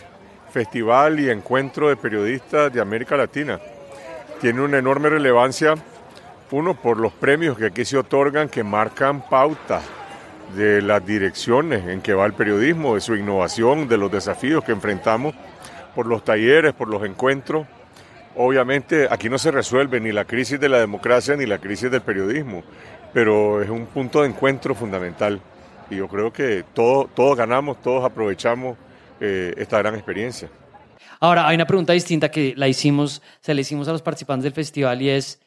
[0.51, 3.61] festival y encuentro de periodistas de América Latina.
[4.41, 5.75] Tiene una enorme relevancia,
[6.51, 9.79] uno, por los premios que aquí se otorgan que marcan pauta
[10.53, 14.73] de las direcciones en que va el periodismo, de su innovación, de los desafíos que
[14.73, 15.33] enfrentamos,
[15.95, 17.67] por los talleres, por los encuentros.
[18.35, 22.01] Obviamente aquí no se resuelve ni la crisis de la democracia ni la crisis del
[22.01, 22.63] periodismo,
[23.13, 25.39] pero es un punto de encuentro fundamental.
[25.89, 28.77] Y yo creo que todo- todos ganamos, todos aprovechamos
[29.21, 30.49] eh, esta gran experiencia.
[31.19, 34.53] Ahora, hay una pregunta distinta que la hicimos, se la hicimos a los participantes del
[34.53, 35.41] festival y es,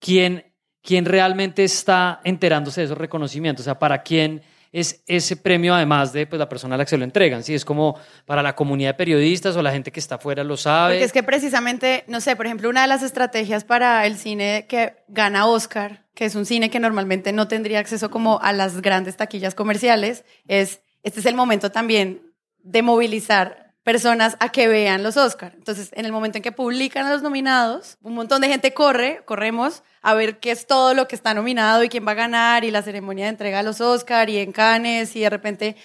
[0.00, 0.44] ¿quién,
[0.82, 3.62] quién realmente está enterándose de esos reconocimientos?
[3.62, 6.90] O sea, ¿para quién es ese premio además de pues, la persona a la que
[6.90, 7.44] se lo entregan?
[7.44, 7.54] ¿Sí?
[7.54, 10.94] ¿Es como para la comunidad de periodistas o la gente que está afuera lo sabe?
[10.94, 14.66] Porque es que precisamente, no sé, por ejemplo, una de las estrategias para el cine
[14.68, 18.80] que gana Oscar, que es un cine que normalmente no tendría acceso como a las
[18.80, 25.02] grandes taquillas comerciales, es, este es el momento también de movilizar personas a que vean
[25.02, 25.52] los Oscar.
[25.56, 29.22] Entonces, en el momento en que publican a los nominados, un montón de gente corre,
[29.26, 32.64] corremos a ver qué es todo lo que está nominado y quién va a ganar
[32.64, 35.76] y la ceremonia de entrega a los Oscar y en Cannes y de repente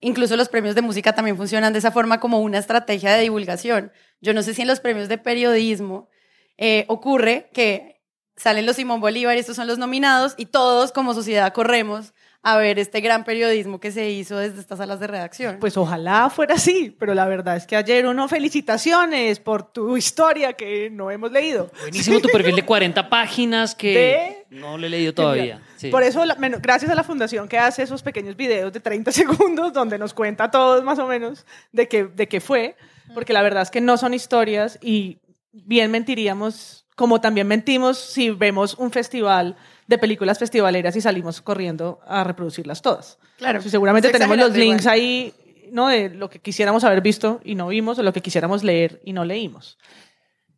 [0.00, 3.92] incluso los premios de música también funcionan de esa forma como una estrategia de divulgación.
[4.20, 6.08] Yo no sé si en los premios de periodismo
[6.56, 7.97] eh, ocurre que
[8.38, 12.56] salen los Simón Bolívar y estos son los nominados y todos como sociedad corremos a
[12.56, 15.58] ver este gran periodismo que se hizo desde estas salas de redacción.
[15.58, 20.52] Pues ojalá fuera así, pero la verdad es que ayer uno felicitaciones por tu historia
[20.52, 21.70] que no hemos leído.
[21.80, 25.60] Buenísimo tu perfil de 40 páginas que no lo he leído todavía.
[25.76, 25.90] Sí.
[25.90, 26.22] Por eso,
[26.60, 30.44] gracias a la fundación que hace esos pequeños videos de 30 segundos donde nos cuenta
[30.44, 32.76] a todos más o menos de qué, de qué fue,
[33.14, 35.18] porque la verdad es que no son historias y
[35.52, 39.54] bien mentiríamos, como también mentimos si vemos un festival
[39.86, 43.18] de películas festivaleras y salimos corriendo a reproducirlas todas.
[43.38, 43.62] Claro.
[43.62, 44.94] Seguramente tenemos los links igual.
[44.94, 45.34] ahí,
[45.70, 45.86] ¿no?
[45.88, 49.12] De lo que quisiéramos haber visto y no vimos, o lo que quisiéramos leer y
[49.12, 49.78] no leímos.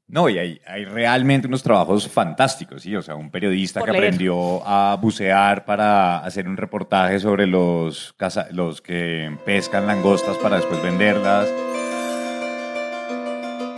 [0.08, 2.96] No, y hay, hay realmente unos trabajos fantásticos, ¿sí?
[2.96, 4.04] O sea, un periodista Por que leer.
[4.06, 10.56] aprendió a bucear para hacer un reportaje sobre los, caza- los que pescan langostas para
[10.56, 11.46] después venderlas.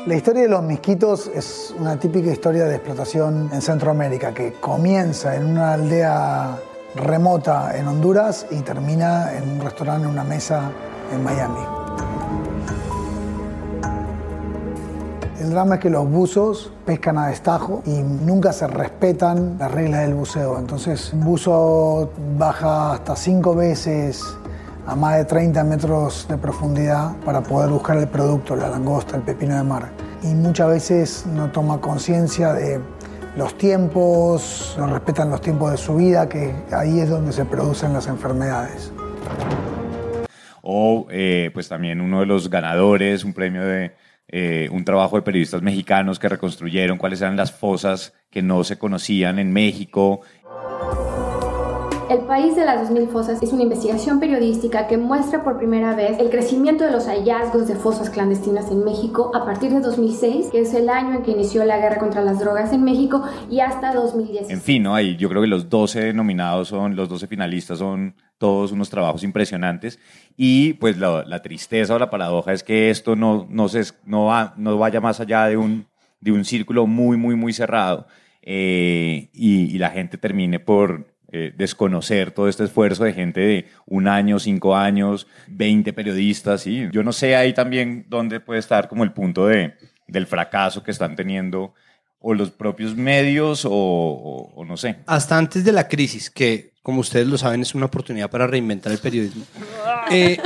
[0.04, 5.36] La historia de los misquitos es una típica historia de explotación en Centroamérica que comienza
[5.36, 6.58] en una aldea
[6.96, 10.72] remota en Honduras y termina en un restaurante, en una mesa
[11.14, 11.60] en Miami.
[15.40, 20.00] El drama es que los buzos pescan a destajo y nunca se respetan las reglas
[20.00, 20.58] del buceo.
[20.58, 24.20] Entonces un buzo baja hasta cinco veces
[24.86, 29.22] a más de 30 metros de profundidad para poder buscar el producto, la langosta, el
[29.22, 29.90] pepino de mar.
[30.22, 32.80] Y muchas veces no toma conciencia de
[33.36, 37.92] los tiempos, no respetan los tiempos de su vida, que ahí es donde se producen
[37.92, 38.92] las enfermedades.
[40.62, 43.92] O eh, pues también uno de los ganadores, un premio de
[44.34, 48.78] eh, un trabajo de periodistas mexicanos que reconstruyeron cuáles eran las fosas que no se
[48.78, 50.22] conocían en México.
[52.12, 56.18] El País de las 2.000 Fosas es una investigación periodística que muestra por primera vez
[56.18, 60.60] el crecimiento de los hallazgos de fosas clandestinas en México a partir de 2006, que
[60.60, 63.94] es el año en que inició la guerra contra las drogas en México, y hasta
[63.94, 64.50] 2010.
[64.50, 64.84] En fin,
[65.16, 69.98] yo creo que los 12 nominados son, los 12 finalistas son todos unos trabajos impresionantes.
[70.36, 74.26] Y pues la, la tristeza o la paradoja es que esto no, no, se, no,
[74.26, 75.86] va- no vaya más allá de un,
[76.20, 78.06] de un círculo muy, muy, muy cerrado
[78.42, 83.66] eh, y, y la gente termine por eh, desconocer todo este esfuerzo de gente de
[83.86, 86.60] un año, cinco años, 20 periodistas.
[86.60, 86.88] ¿sí?
[86.92, 89.74] Yo no sé ahí también dónde puede estar como el punto de,
[90.06, 91.72] del fracaso que están teniendo
[92.20, 94.96] o los propios medios o, no sé.
[95.06, 98.92] Hasta antes de la crisis, que como ustedes lo saben es una oportunidad para reinventar
[98.92, 99.44] el periodismo.
[100.10, 100.38] Eh.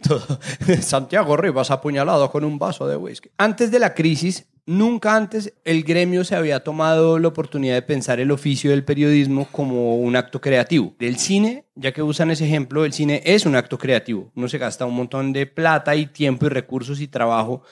[0.80, 3.30] Santiago Rivas apuñalado con un vaso de whisky.
[3.38, 8.20] Antes de la crisis, nunca antes el gremio se había tomado la oportunidad de pensar
[8.20, 10.94] el oficio del periodismo como un acto creativo.
[10.98, 14.30] Del cine, ya que usan ese ejemplo, el cine es un acto creativo.
[14.34, 17.62] Uno se gasta un montón de plata y tiempo y recursos y trabajo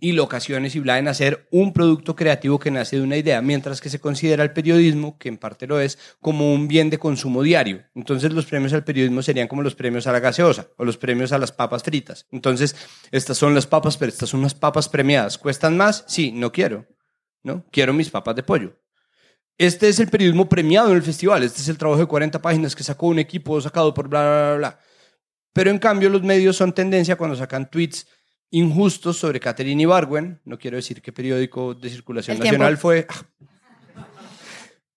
[0.00, 3.80] y locaciones y bla en hacer un producto creativo que nace de una idea, mientras
[3.80, 7.42] que se considera el periodismo, que en parte lo es, como un bien de consumo
[7.42, 7.82] diario.
[7.94, 11.32] Entonces los premios al periodismo serían como los premios a la gaseosa o los premios
[11.32, 12.26] a las papas fritas.
[12.30, 12.76] Entonces,
[13.10, 15.38] estas son las papas, pero estas son unas papas premiadas.
[15.38, 16.04] ¿Cuestan más?
[16.06, 16.86] Sí, no quiero.
[17.42, 17.64] ¿No?
[17.70, 18.76] Quiero mis papas de pollo.
[19.58, 21.42] Este es el periodismo premiado en el festival.
[21.42, 24.46] Este es el trabajo de 40 páginas que sacó un equipo sacado por bla, bla,
[24.48, 24.80] bla, bla.
[25.52, 28.06] Pero en cambio los medios son tendencia cuando sacan tweets
[28.50, 30.40] injustos sobre Catherine Ibargüen.
[30.44, 32.58] No quiero decir qué periódico de circulación El Tiempo.
[32.58, 33.06] nacional fue.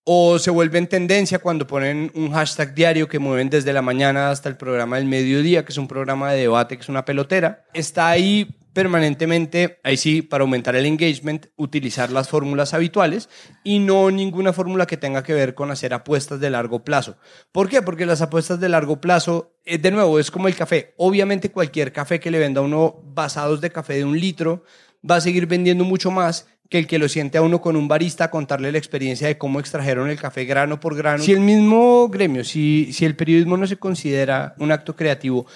[0.03, 4.49] O se vuelven tendencia cuando ponen un hashtag diario que mueven desde la mañana hasta
[4.49, 7.63] el programa del mediodía, que es un programa de debate, que es una pelotera.
[7.73, 13.29] Está ahí permanentemente, ahí sí, para aumentar el engagement, utilizar las fórmulas habituales
[13.63, 17.17] y no ninguna fórmula que tenga que ver con hacer apuestas de largo plazo.
[17.51, 17.81] ¿Por qué?
[17.81, 20.93] Porque las apuestas de largo plazo, eh, de nuevo, es como el café.
[20.97, 24.63] Obviamente cualquier café que le venda a uno basados de café de un litro
[25.09, 27.87] va a seguir vendiendo mucho más que el que lo siente a uno con un
[27.87, 31.23] barista a contarle la experiencia de cómo extrajeron el café grano por grano.
[31.23, 35.47] Si el mismo gremio, si, si el periodismo no se considera un acto creativo,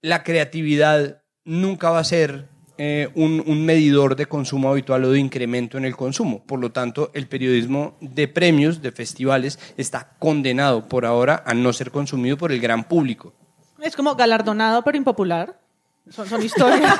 [0.00, 1.19] la creatividad
[1.50, 2.48] nunca va a ser
[2.78, 6.42] eh, un, un medidor de consumo habitual o de incremento en el consumo.
[6.46, 11.72] Por lo tanto, el periodismo de premios, de festivales, está condenado por ahora a no
[11.72, 13.34] ser consumido por el gran público.
[13.80, 15.58] Es como galardonado pero impopular.
[16.08, 16.96] Son, son historias.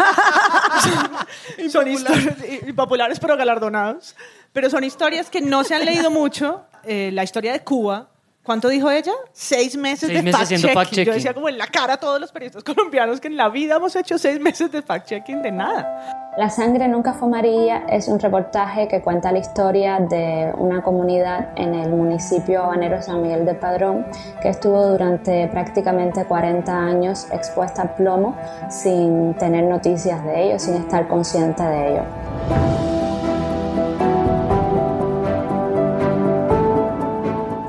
[1.56, 2.36] son, son historias
[2.66, 4.16] impopulares pero galardonados.
[4.52, 6.64] Pero son historias que no se han leído mucho.
[6.84, 8.10] Eh, la historia de Cuba
[8.42, 9.12] ¿Cuánto dijo ella?
[9.32, 10.72] Seis meses Seis de fact-checking.
[10.74, 11.04] fact-checking.
[11.04, 13.76] Yo decía como en la cara a todos los periodistas colombianos que en la vida
[13.76, 16.32] hemos hecho seis meses de fact-checking de nada.
[16.38, 21.50] La sangre nunca fue amarilla es un reportaje que cuenta la historia de una comunidad
[21.56, 24.06] en el municipio habanero San Miguel de Padrón
[24.40, 28.36] que estuvo durante prácticamente 40 años expuesta al plomo
[28.70, 32.79] sin tener noticias de ello, sin estar consciente de ello.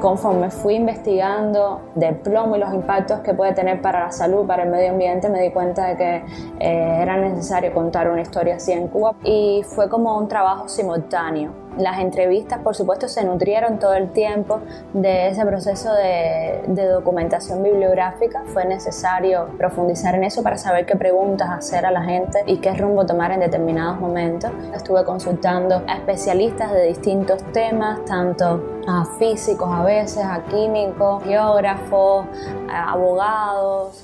[0.02, 4.64] Conforme fui investigando del plomo y los impactos que puede tener para la salud, para
[4.64, 6.16] el medio ambiente, me di cuenta de que
[6.60, 11.52] eh, era necesario contar una historia así en Cuba y fue como un trabajo simultáneo.
[11.78, 14.60] Las entrevistas, por supuesto, se nutrieron todo el tiempo
[14.94, 16.62] de ese proceso de,
[16.92, 18.44] documentación bibliográfica.
[18.48, 22.74] Fue necesario profundizar en eso para saber qué preguntas hacer a la gente y qué
[22.74, 24.52] rumbo tomar en determinados momentos.
[24.76, 32.26] Estuve consultando a especialistas de distintos temas, tanto a físicos a veces, a químicos, geógrafos,
[32.70, 34.04] abogados.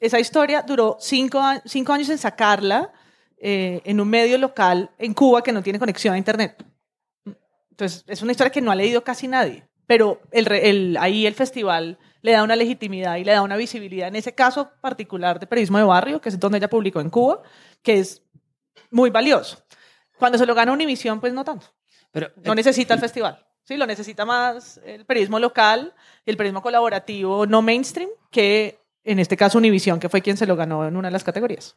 [0.00, 2.90] Esa historia duró cinco años en sacarla
[3.44, 6.71] eh, en un medio local en Cuba que no tiene conexión a Internet.
[7.72, 11.34] Entonces, es una historia que no ha leído casi nadie, pero el, el- ahí el
[11.34, 15.46] festival le da una legitimidad y le da una visibilidad, en ese caso particular de
[15.46, 17.42] periodismo de barrio, que es donde ella publicó en Cuba,
[17.82, 18.22] que es
[18.90, 19.64] muy valioso.
[20.18, 21.66] Cuando se lo gana Univisión, pues no tanto.
[22.12, 23.44] Pero, no necesita el festival.
[23.64, 25.94] Sí, lo necesita más el periodismo local,
[26.26, 30.54] el periodismo colaborativo no mainstream, que en este caso Univisión, que fue quien se lo
[30.56, 31.74] ganó en una de las categorías.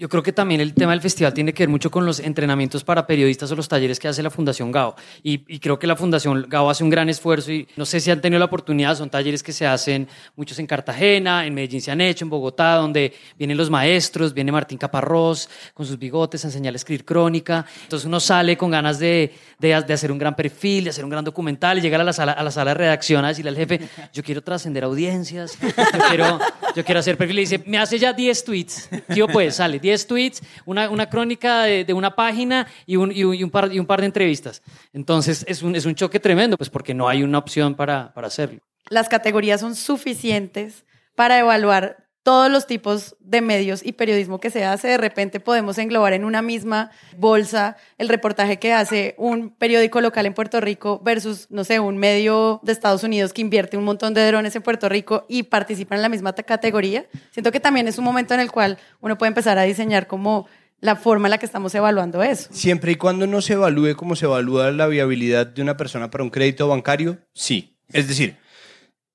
[0.00, 2.84] Yo creo que también el tema del festival tiene que ver mucho con los entrenamientos
[2.84, 4.96] para periodistas o los talleres que hace la Fundación GAO.
[5.22, 8.10] Y, y creo que la Fundación GAO hace un gran esfuerzo y no sé si
[8.10, 11.90] han tenido la oportunidad, son talleres que se hacen muchos en Cartagena, en Medellín se
[11.90, 16.48] han hecho, en Bogotá, donde vienen los maestros, viene Martín Caparrós con sus bigotes a
[16.48, 17.66] enseñar a escribir crónica.
[17.82, 21.10] Entonces uno sale con ganas de, de, de hacer un gran perfil, de hacer un
[21.10, 23.56] gran documental y llegar a la sala, a la sala de redacción a decirle al
[23.56, 23.78] jefe,
[24.14, 26.38] yo quiero trascender audiencias, yo quiero,
[26.74, 27.40] yo quiero hacer perfil.
[27.40, 28.88] Y dice, me hace ya 10 tweets.
[29.14, 33.24] Yo pues, sale, 10 tweets, una, una crónica de, de una página y un, y,
[33.24, 34.62] un, y un par, y un par de entrevistas.
[34.92, 38.26] Entonces es un, es un choque tremendo, pues porque no hay una opción para, para
[38.26, 38.60] hacerlo.
[38.88, 40.84] Las categorías son suficientes
[41.14, 44.86] para evaluar todos los tipos de medios y periodismo que se hace.
[44.86, 50.26] De repente podemos englobar en una misma bolsa el reportaje que hace un periódico local
[50.26, 54.14] en Puerto Rico versus, no sé, un medio de Estados Unidos que invierte un montón
[54.14, 57.04] de drones en Puerto Rico y participa en la misma categoría.
[57.32, 60.46] Siento que también es un momento en el cual uno puede empezar a diseñar como
[60.78, 62.48] la forma en la que estamos evaluando eso.
[62.52, 66.22] Siempre y cuando no se evalúe como se evalúa la viabilidad de una persona para
[66.22, 67.76] un crédito bancario, sí.
[67.92, 68.36] Es decir,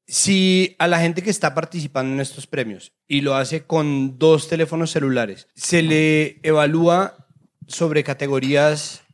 [0.08, 4.47] si a la gente que está participando en estos premios y lo hace con dos
[4.47, 7.28] teléfonos celulares, se le evalúa
[7.68, 9.06] sobre categorías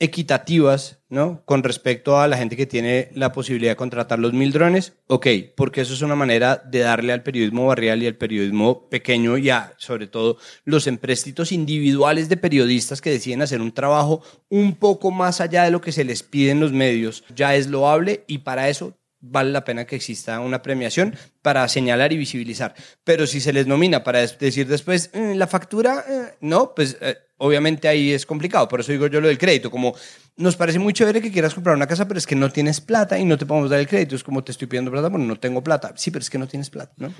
[0.00, 1.42] equitativas, ¿no?
[1.44, 5.26] Con respecto a la gente que tiene la posibilidad de contratar los mil drones, ok,
[5.56, 9.50] porque eso es una manera de darle al periodismo barrial y al periodismo pequeño y
[9.50, 15.10] a, sobre todo, los empréstitos individuales de periodistas que deciden hacer un trabajo un poco
[15.10, 18.38] más allá de lo que se les pide en los medios, ya es loable y
[18.38, 22.74] para eso vale la pena que exista una premiación para señalar y visibilizar.
[23.04, 27.16] Pero si se les nomina para decir después, "Eh, la factura, eh", no, pues eh,
[27.38, 28.68] obviamente ahí es complicado.
[28.68, 29.70] Por eso digo yo lo del crédito.
[29.70, 29.94] Como
[30.36, 33.18] nos parece muy chévere que quieras comprar una casa, pero es que no tienes plata
[33.18, 34.14] y no te podemos dar el crédito.
[34.14, 35.92] Es como te estoy pidiendo plata, bueno, no tengo plata.
[35.96, 37.12] Sí, pero es que no tienes plata, ¿no?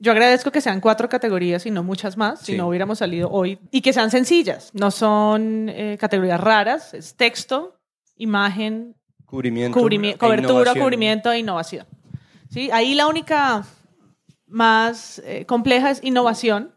[0.00, 2.58] Yo agradezco que sean cuatro categorías y no muchas más, si Sí.
[2.58, 3.58] no hubiéramos salido hoy.
[3.70, 7.78] Y que sean sencillas, no son eh, categorías raras, es texto,
[8.16, 8.96] imagen,
[9.34, 9.78] Cubrimiento.
[9.78, 10.82] cubrimi- e cobertura, innovación.
[10.84, 11.86] cubrimiento e innovación.
[12.50, 12.70] ¿Sí?
[12.72, 13.64] Ahí la única
[14.46, 16.72] más eh, compleja es innovación,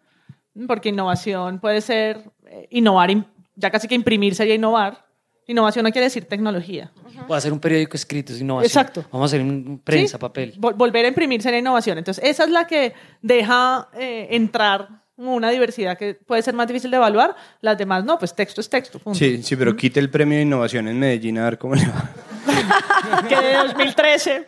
[0.68, 3.10] porque innovación puede ser eh, innovar,
[3.56, 5.06] ya casi que imprimir sería innovar.
[5.50, 6.92] Innovación no quiere decir tecnología.
[7.28, 8.68] Voy a hacer un periódico escrito, es innovación.
[8.70, 9.06] Exacto.
[9.12, 10.54] Vamos a hacer un prensa, Sí, papel.
[10.60, 11.98] vol- volver a imprimir sería innovación.
[11.98, 16.92] Entonces, esa es la que deja eh, entrar una diversidad que puede ser más difícil
[16.92, 17.36] de evaluar.
[17.62, 19.00] Las demás no, pues texto es texto.
[19.00, 19.18] punto.
[19.18, 22.10] Sí, sí, pero quite el premio de innovación en Medellín a ver cómo le va.
[23.30, 24.46] que de 2013.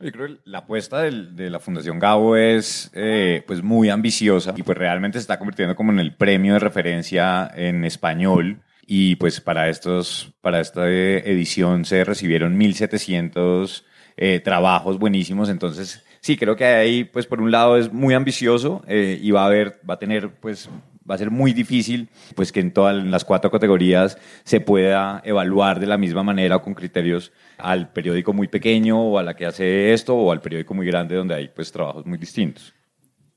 [0.00, 4.52] Yo creo que la apuesta del- de la Fundación Gabo es eh, pues muy ambiciosa
[4.56, 9.14] y pues realmente se está convirtiendo como en el premio de referencia en español y
[9.16, 13.84] pues para, estos, para esta eh, edición se recibieron 1.700
[14.16, 18.82] eh, trabajos buenísimos, entonces sí, creo que ahí pues por un lado es muy ambicioso
[18.88, 20.70] eh, y va a haber, va a tener pues
[21.08, 25.80] va a ser muy difícil pues que en todas las cuatro categorías se pueda evaluar
[25.80, 29.44] de la misma manera o con criterios al periódico muy pequeño o a la que
[29.44, 32.72] hace esto o al periódico muy grande donde hay pues trabajos muy distintos.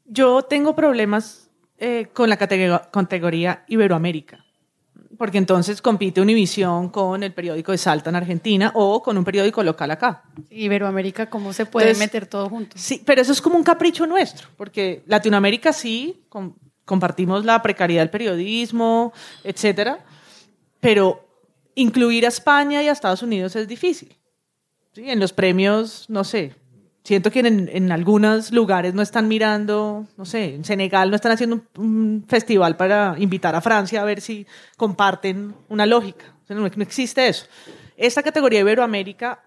[0.05, 4.44] Yo tengo problemas eh, con la categor- categoría Iberoamérica.
[5.17, 9.63] Porque entonces compite Univisión con el periódico de Salta en Argentina o con un periódico
[9.63, 10.23] local acá.
[10.49, 12.75] Iberoamérica, ¿cómo se puede Entonces, meter todo junto?
[12.77, 16.55] Sí, pero eso es como un capricho nuestro, porque Latinoamérica sí, com-
[16.85, 19.13] compartimos la precariedad del periodismo,
[19.43, 19.99] etcétera,
[20.79, 21.25] pero
[21.75, 24.15] incluir a España y a Estados Unidos es difícil.
[24.93, 25.09] ¿sí?
[25.09, 26.55] En los premios, no sé,
[27.05, 31.31] siento que en, en algunos lugares no están mirando, no sé, en Senegal no están
[31.31, 36.35] haciendo un, festival para invitar a Francia a ver si comparten una lógica.
[36.43, 37.45] O sea, no, existe eso.
[37.95, 39.43] Esta categoría Iberoamérica,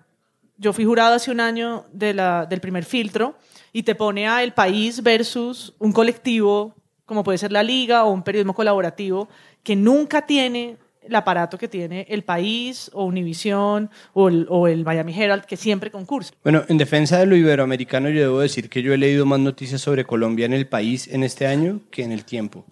[0.57, 2.15] yo fui jurado hace un año de
[2.49, 3.37] del primer filtro
[3.73, 6.75] y te pone a el país versus un colectivo,
[7.07, 9.29] como puede ser la liga o un periodismo colaborativo,
[9.65, 10.77] que nunca tiene
[11.09, 15.91] el aparato que tiene el país o Univisión o el, o Miami Herald, que siempre
[15.91, 16.35] concursa.
[16.43, 19.81] Bueno, en defensa de lo iberoamericano, yo debo decir que yo he leído más noticias
[19.81, 22.65] sobre Colombia en el país en este año que en el tiempo.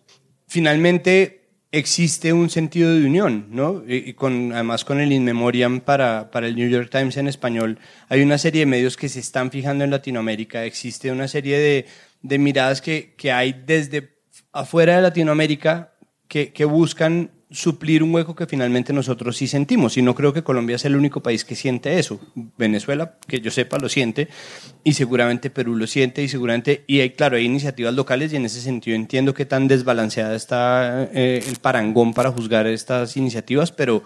[0.46, 3.82] Finalmente, existe un sentido de unión, ¿no?
[3.86, 7.78] Y con, además con el In Memoriam para, para el New York Times en español,
[8.08, 11.86] hay una serie de medios que se están fijando en Latinoamérica, existe una serie de,
[12.22, 14.16] de miradas que, que hay desde
[14.52, 15.92] afuera de Latinoamérica
[16.28, 19.96] que, que buscan suplir un hueco que finalmente nosotros sí sentimos.
[19.96, 22.20] Y no creo que Colombia sea el único país que siente eso.
[22.56, 24.28] Venezuela, que yo sepa, lo siente,
[24.82, 28.46] y seguramente Perú lo siente, y seguramente, y hay, claro, hay iniciativas locales, y en
[28.46, 34.02] ese sentido entiendo que tan desbalanceada está eh, el parangón para juzgar estas iniciativas, pero,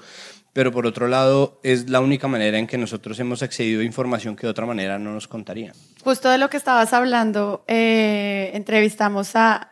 [0.52, 4.36] pero por otro lado, es la única manera en que nosotros hemos accedido a información
[4.36, 5.72] que de otra manera no nos contarían.
[6.04, 9.70] Justo de lo que estabas hablando, eh, entrevistamos a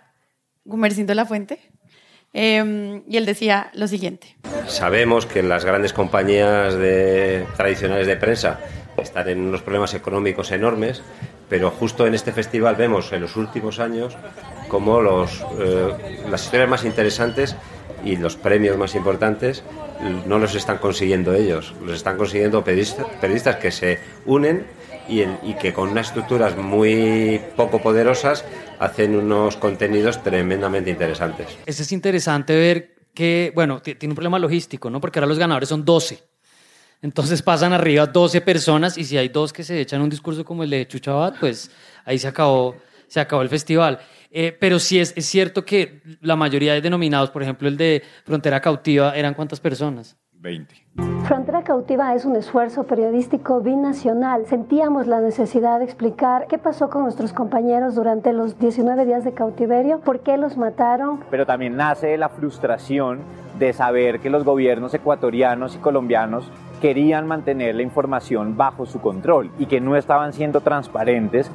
[0.65, 1.59] Gumercindo La Fuente
[2.33, 4.37] eh, y él decía lo siguiente.
[4.67, 8.61] Sabemos que las grandes compañías de- tradicionales de prensa
[8.97, 11.03] están en unos problemas económicos enormes,
[11.49, 14.17] pero justo en este festival vemos en los últimos años
[14.69, 17.57] como los, eh, las historias más interesantes
[18.05, 19.63] y los premios más importantes
[20.27, 24.67] no los están consiguiendo ellos, los están consiguiendo periodistas que se unen
[25.09, 28.45] y, que con unas estructuras muy poco poderosas
[28.79, 31.47] hacen unos contenidos tremendamente interesantes.
[31.67, 35.01] Ese es interesante ver que, bueno, ti- tiene un problema logístico, ¿no?
[35.01, 36.23] Porque ahora los ganadores son 12.
[37.01, 40.65] Entonces pasan arriba 12 personas y si hay dos que se echan un discurso como
[40.65, 41.71] el de Chuchabat, pues
[42.05, 44.01] ahí se acabó, se acabó el festival.
[44.31, 48.03] Eh, pero sí es, es cierto que la mayoría de denominados, por ejemplo el de
[48.25, 50.17] Frontera Cautiva, eran cuántas personas?
[50.41, 50.75] 20.
[51.25, 54.47] Frontera Cautiva es un esfuerzo periodístico binacional.
[54.47, 59.33] Sentíamos la necesidad de explicar qué pasó con nuestros compañeros durante los 19 días de
[59.33, 61.21] cautiverio, por qué los mataron.
[61.31, 63.21] pero también nace de la frustración
[63.59, 69.51] de saber que los gobiernos ecuatorianos y colombianos querían mantener la información bajo su control
[69.59, 71.51] y que no estaban siendo transparentes.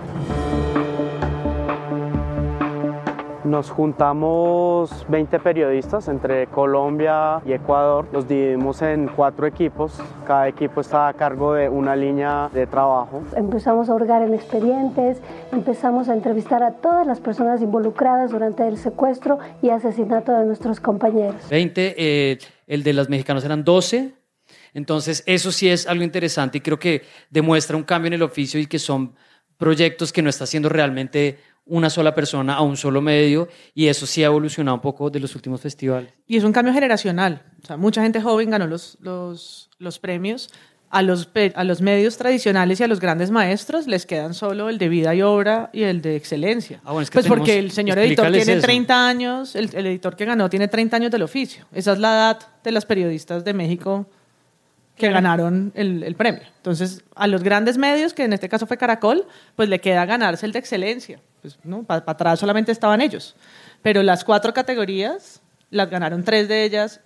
[3.44, 8.08] Nos juntamos 20 periodistas entre Colombia y Ecuador.
[8.14, 10.00] Los dividimos en cuatro equipos.
[10.26, 13.22] Cada equipo está a cargo de una línea de trabajo.
[13.36, 15.22] Empezamos a hurgar en expedientes,
[15.52, 20.80] empezamos a entrevistar a todas las personas involucradas durante el secuestro y asesinato de nuestros
[20.80, 21.36] compañeros.
[21.50, 24.14] 20, eh, el de los mexicanos eran 12.
[24.74, 28.58] Entonces, eso sí es algo interesante y creo que demuestra un cambio en el oficio
[28.60, 29.16] y que son
[29.58, 34.06] proyectos que no está haciendo realmente una sola persona a un solo medio y eso
[34.06, 36.12] sí ha evolucionado un poco de los últimos festivales.
[36.28, 37.44] Y es un cambio generacional.
[37.64, 40.50] O sea, mucha gente joven ganó los, los, los premios.
[40.90, 44.78] A los, a los medios tradicionales y a los grandes maestros les quedan solo el
[44.78, 46.82] de vida y obra y el de excelencia.
[46.84, 48.62] Ah, bueno, es que pues porque el señor editor tiene eso.
[48.62, 51.66] 30 años, el, el editor que ganó tiene 30 años del oficio.
[51.74, 54.06] Esa es la edad de las periodistas de México
[54.96, 56.44] que ganaron el, el premio.
[56.58, 60.46] Entonces, a los grandes medios, que en este caso fue Caracol, pues le queda ganarse
[60.46, 61.20] el de excelencia.
[61.44, 61.84] Pues, ¿no?
[61.84, 63.36] Para atrás solamente estaban ellos.
[63.82, 65.42] Pero las cuatro categorías
[65.72, 67.02] las ganaron tres de ellas,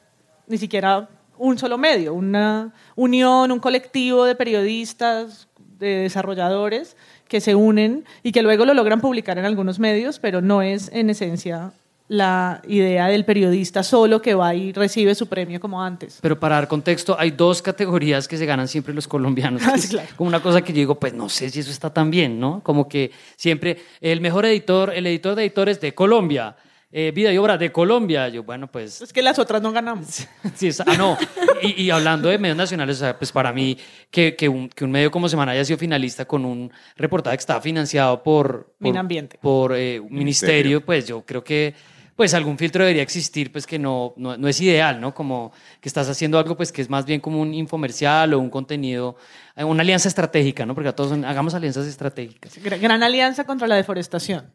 [0.45, 1.09] ni siquiera
[1.39, 5.47] un solo medio, una unión, un colectivo de periodistas,
[5.79, 6.95] de desarrolladores
[7.27, 10.91] que se unen y que luego lo logran publicar en algunos medios, pero no es
[10.93, 11.71] en esencia
[12.09, 16.19] la idea del periodista solo que va y recibe su premio como antes.
[16.21, 19.61] Pero para dar contexto, hay dos categorías que se ganan siempre los colombianos.
[19.67, 22.39] Ah, Como una cosa que yo digo, pues no sé si eso está tan bien,
[22.39, 22.61] ¿no?
[22.63, 26.55] Como que siempre el mejor editor, el editor de editores de Colombia,
[26.89, 28.29] eh, vida y obra de Colombia.
[28.29, 30.25] Yo, bueno, pues Es que las otras no ganamos.
[30.55, 31.17] Sí, es- ah, no.
[31.61, 33.77] Y, y hablando de medios nacionales, o sea, pues para mí,
[34.09, 37.41] que, que, un, que un medio como Semana haya sido finalista con un reportaje que
[37.41, 39.37] estaba financiado por, por, Minambiente.
[39.41, 41.73] por eh, un ministerio, pues yo creo que
[42.17, 45.13] pues algún filtro debería existir, pues que no, no, no es ideal, ¿no?
[45.13, 48.49] Como que estás haciendo algo, pues que es más bien como un infomercial o un
[48.49, 49.15] contenido,
[49.55, 50.73] eh, una alianza estratégica, ¿no?
[50.75, 52.59] Porque a todos son- hagamos alianzas estratégicas.
[52.61, 54.51] Gra- Gran alianza contra la deforestación.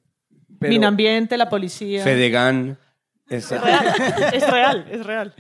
[0.59, 2.05] Pero- Minambiente, la policía.
[2.05, 2.77] Fedegan.
[3.31, 3.95] Esa- Es real,
[4.33, 5.35] es real, es real.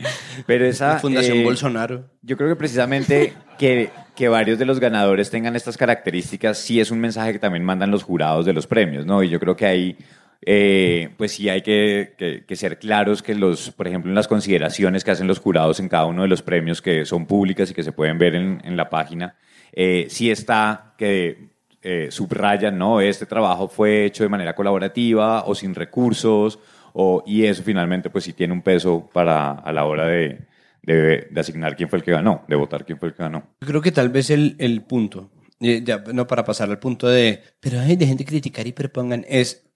[0.47, 0.95] Pero esa...
[0.95, 2.09] La Fundación eh, Bolsonaro.
[2.23, 6.91] Yo creo que precisamente que, que varios de los ganadores tengan estas características sí es
[6.91, 9.23] un mensaje que también mandan los jurados de los premios, ¿no?
[9.23, 9.99] Y yo creo que ahí,
[10.45, 15.12] eh, pues sí hay que, ser claros que los, por ejemplo, en las consideraciones que
[15.12, 17.93] hacen los jurados en cada uno de los premios que son públicas y que se
[17.93, 19.36] pueden ver en, la página,
[19.72, 21.51] eh, sí está que
[21.82, 23.01] eh, subrayan, ¿no?
[23.01, 26.59] Este trabajo fue hecho de manera colaborativa o sin recursos,
[26.93, 30.40] o, y eso finalmente pues sí tiene un peso para a la hora de,
[30.82, 33.45] de, de asignar quién fue el que ganó, de votar quién fue el que ganó.
[33.61, 35.30] Creo que tal vez el, punto,
[35.61, 39.24] eh, ya, no para pasar al punto de, pero hay de gente criticar y propongan,
[39.28, 39.72] es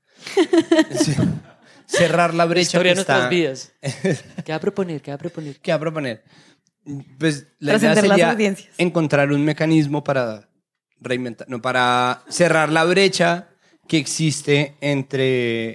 [1.87, 3.29] cerrar la brecha Historia que de está...
[3.29, 3.73] nuestras vidas.
[4.45, 5.01] ¿Qué va a proponer?
[5.01, 5.57] ¿Qué va a proponer?
[5.61, 6.25] ¿Qué va a proponer?
[7.19, 8.75] Pues la idea sería audiencias.
[8.79, 10.49] encontrar un mecanismo para
[11.01, 13.49] reinventar, no, para cerrar la brecha
[13.89, 15.71] que existe entre,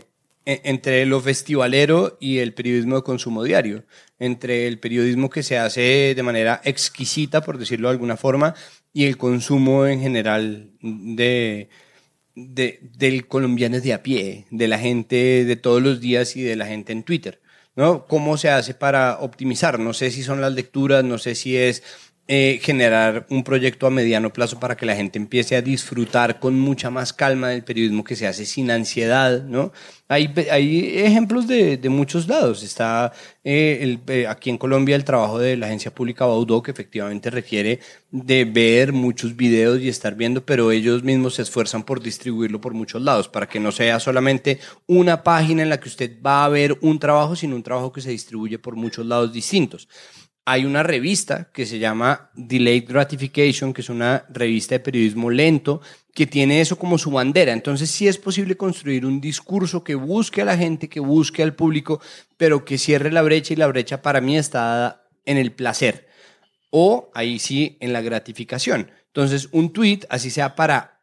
[0.46, 3.84] e- entre lo festivalero y el periodismo de consumo diario,
[4.20, 8.56] entre el periodismo que se hace de manera exquisita, por decirlo de alguna forma,
[8.94, 11.70] y el consumo en general de,
[12.36, 16.56] de- del colombiano de a pie, de la gente de todos los días y de
[16.56, 17.42] la gente en Twitter.
[17.76, 18.06] ¿no?
[18.06, 19.80] ¿Cómo se hace para optimizar?
[19.80, 21.84] No sé si son las lecturas, no sé si es
[22.34, 26.58] eh, generar un proyecto a mediano plazo para que la gente empiece a disfrutar con
[26.58, 29.74] mucha más calma del periodismo que se hace sin ansiedad, ¿no?
[30.08, 32.64] Hay, hay ejemplos de, de muchos lados.
[32.64, 33.12] Está
[33.44, 37.82] eh, eh, aquí en Colombia el trabajo de la agencia pública Baudó, que efectivamente requiere
[38.12, 42.74] de ver muchos videos y estar viendo, pero ellos mismos se esfuerzan por distribuirlo por
[42.74, 46.50] muchos lados, para que no sea solamente una página en la que usted va a
[46.50, 49.90] ver un trabajo, sino un trabajo que se distribuye por muchos lados distintos
[50.46, 55.82] hay una revista que se llama Delayed Gratification, que es una revista de periodismo lento,
[56.14, 57.54] que tiene eso como su bandera.
[57.54, 61.54] Entonces sí es posible construir un discurso que busque a la gente, que busque al
[61.54, 62.02] público,
[62.38, 66.08] pero que cierre la brecha y la brecha para mí está dada en el placer
[66.72, 68.90] o ahí sí en la gratificación.
[69.08, 71.02] Entonces un tweet, así sea para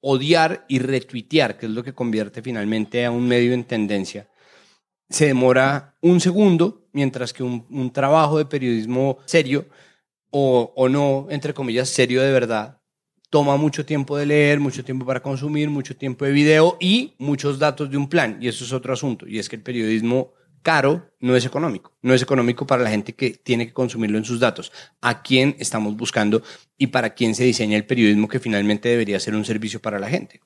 [0.00, 4.27] odiar y retuitear, que es lo que convierte finalmente a un medio en tendencia,
[5.08, 9.66] se demora un segundo, mientras que un, un trabajo de periodismo serio
[10.30, 12.80] o, o no, entre comillas, serio de verdad,
[13.30, 17.58] toma mucho tiempo de leer, mucho tiempo para consumir, mucho tiempo de video y muchos
[17.58, 18.38] datos de un plan.
[18.40, 19.26] Y eso es otro asunto.
[19.26, 20.32] Y es que el periodismo
[20.62, 21.96] caro no es económico.
[22.02, 24.72] No es económico para la gente que tiene que consumirlo en sus datos.
[25.00, 26.42] ¿A quién estamos buscando
[26.76, 30.08] y para quién se diseña el periodismo que finalmente debería ser un servicio para la
[30.08, 30.40] gente?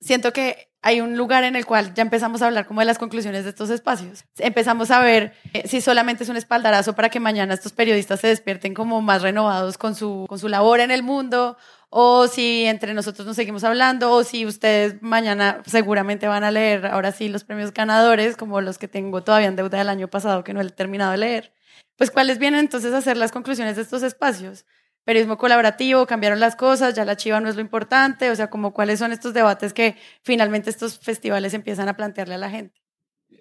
[0.00, 2.98] Siento que hay un lugar en el cual ya empezamos a hablar como de las
[2.98, 4.24] conclusiones de estos espacios.
[4.38, 8.28] Empezamos a ver eh, si solamente es un espaldarazo para que mañana estos periodistas se
[8.28, 11.56] despierten como más renovados con su, con su labor en el mundo,
[11.90, 16.86] o si entre nosotros nos seguimos hablando, o si ustedes mañana seguramente van a leer
[16.86, 20.44] ahora sí los premios ganadores, como los que tengo todavía en deuda del año pasado
[20.44, 21.52] que no he terminado de leer.
[21.96, 24.64] Pues cuáles vienen entonces a ser las conclusiones de estos espacios
[25.08, 28.74] periodismo colaborativo, cambiaron las cosas, ya la chiva no es lo importante, o sea, como
[28.74, 32.82] cuáles son estos debates que finalmente estos festivales empiezan a plantearle a la gente.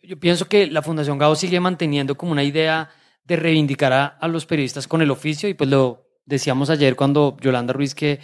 [0.01, 2.89] Yo pienso que la Fundación Gao sigue manteniendo como una idea
[3.25, 7.35] de reivindicar a, a los periodistas con el oficio y pues lo decíamos ayer cuando
[7.41, 8.21] Yolanda Ruiz que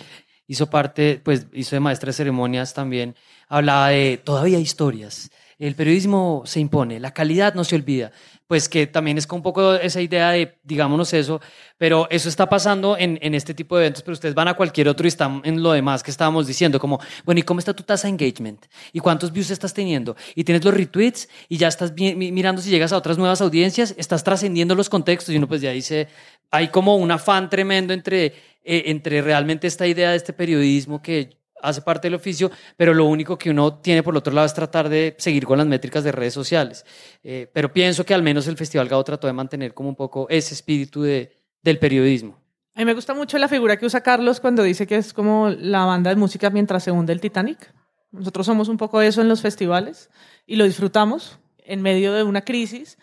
[0.48, 3.14] hizo parte, pues hizo de maestra de ceremonias también,
[3.50, 5.32] hablaba de todavía historias,
[5.68, 8.12] el periodismo se impone, la calidad no se olvida,
[8.48, 11.40] pues que también es con un poco esa idea de, digámonos eso,
[11.78, 14.90] pero eso está pasando en, en este tipo de eventos, pero ustedes van a cualquier
[14.90, 17.84] otro y están en lo demás que estábamos diciendo, como, bueno, ¿y cómo está tu
[17.84, 18.66] tasa de engagement?
[18.92, 20.18] ¿Y cuántos views estás teniendo?
[20.36, 24.24] Y tienes los retweets y ya estás mirando si llegas a otras nuevas audiencias, estás
[24.24, 26.10] trascendiendo los contextos y uno pues ya dice,
[26.52, 28.26] hay como un afán tremendo entre,
[28.64, 33.06] eh, entre realmente esta idea de este periodismo que hace parte del oficio, pero lo
[33.06, 36.04] único que uno tiene por el otro lado es tratar de seguir con las métricas
[36.04, 36.86] de redes sociales.
[37.24, 40.28] Eh, pero pienso que al menos el Festival Gao trató de mantener como un poco
[40.30, 42.38] ese espíritu de, del periodismo.
[42.76, 45.50] A mí me gusta mucho la figura que usa Carlos cuando dice que es como
[45.50, 47.74] la banda de música mientras se hunde el Titanic.
[48.12, 50.10] Nosotros somos un poco eso en los festivales
[50.46, 52.98] y lo disfrutamos en medio de una crisis.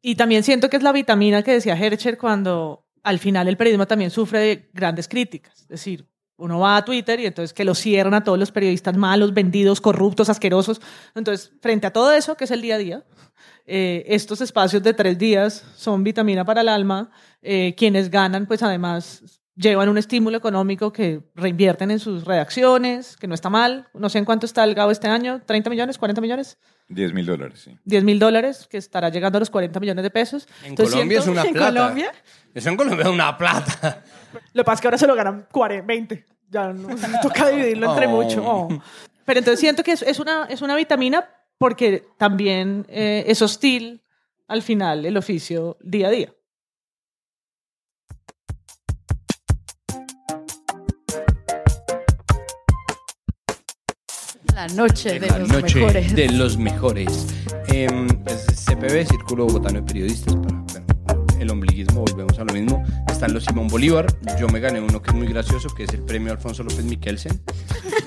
[0.00, 3.86] Y también siento que es la vitamina que decía Hercher cuando al final el periodismo
[3.86, 5.60] también sufre de grandes críticas.
[5.62, 6.06] Es decir,
[6.42, 9.80] uno va a Twitter y entonces que lo cierran a todos los periodistas malos, vendidos,
[9.80, 10.80] corruptos, asquerosos.
[11.14, 13.04] Entonces, frente a todo eso, que es el día a día,
[13.64, 17.10] eh, estos espacios de tres días son vitamina para el alma.
[17.42, 19.22] Eh, quienes ganan, pues además
[19.54, 23.86] llevan un estímulo económico que reinvierten en sus redacciones, que no está mal.
[23.94, 26.58] No sé en cuánto está el GAO este año, 30 millones, 40 millones.
[26.88, 27.78] 10 mil dólares, sí.
[27.84, 30.48] 10 mil dólares, que estará llegando a los 40 millones de pesos.
[30.62, 31.68] En Entonces, Colombia es una en plata.
[31.68, 32.12] Colombia,
[32.52, 34.02] Eso en Colombia es una plata.
[34.52, 36.26] Lo que pasa es que ahora se lo ganan 40, 20.
[36.50, 36.88] Ya no,
[37.22, 38.10] toca dividirlo entre Oh.
[38.10, 38.42] mucho.
[38.44, 38.68] Oh.
[39.24, 41.28] Pero entonces siento que es, es una, es una vitamina
[41.58, 44.02] porque también eh, es hostil
[44.48, 46.32] al final el oficio día a día.
[54.54, 56.14] La noche de la los noche mejores.
[56.14, 57.26] de los mejores.
[57.68, 60.34] Em, CPB, Círculo Bogotano de Periodistas.
[61.42, 62.84] El ombliguismo, volvemos a lo mismo.
[63.10, 64.06] Están los Simón Bolívar.
[64.38, 67.40] Yo me gané uno que es muy gracioso, que es el premio Alfonso López Miquelsen.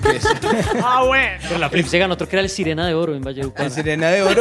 [0.02, 0.26] que es-
[0.82, 1.38] Ah, bueno.
[1.42, 3.66] Pero la Flip se ganó otro que era el Sirena de Oro en Valledupar.
[3.66, 4.40] El Sirena de Oro.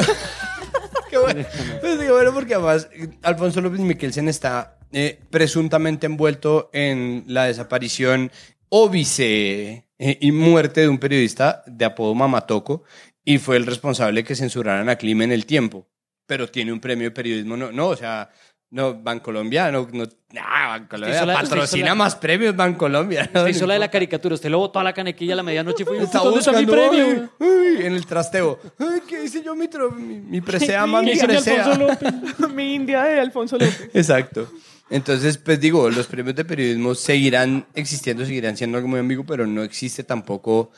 [1.09, 1.45] qué bueno.
[1.81, 7.45] Pues qué bueno porque además eh, Alfonso López Miquelsen está eh, presuntamente envuelto en la
[7.45, 8.31] desaparición
[8.69, 12.83] óbice eh, y muerte de un periodista de apodo Mamatoco
[13.25, 15.87] y fue el responsable que censuraran a Clima en el tiempo.
[16.27, 18.29] Pero tiene un premio de periodismo, no, no o sea,
[18.75, 20.03] no, Bancolombia, no, no,
[20.33, 23.29] nah, Bancolombia patrocina más premios Bancolombia.
[23.33, 23.39] ¿no?
[23.39, 25.83] Usted hizo la de la caricatura, usted lo botó a la canequilla a la medianoche
[25.83, 27.29] y fue Está ¿dónde está mi premio?
[27.39, 27.47] ay,
[27.79, 28.59] ay, en el trasteo.
[28.77, 29.55] Ay, ¿Qué hice yo?
[29.55, 31.63] Mi, mi, mi presea más mi presea.
[31.63, 32.49] Alfonso López.
[32.53, 33.89] Mi India de Alfonso López.
[33.93, 34.51] Exacto.
[34.89, 39.47] Entonces, pues digo, los premios de periodismo seguirán existiendo, seguirán siendo algo muy ambiguo, pero
[39.47, 40.71] no existe tampoco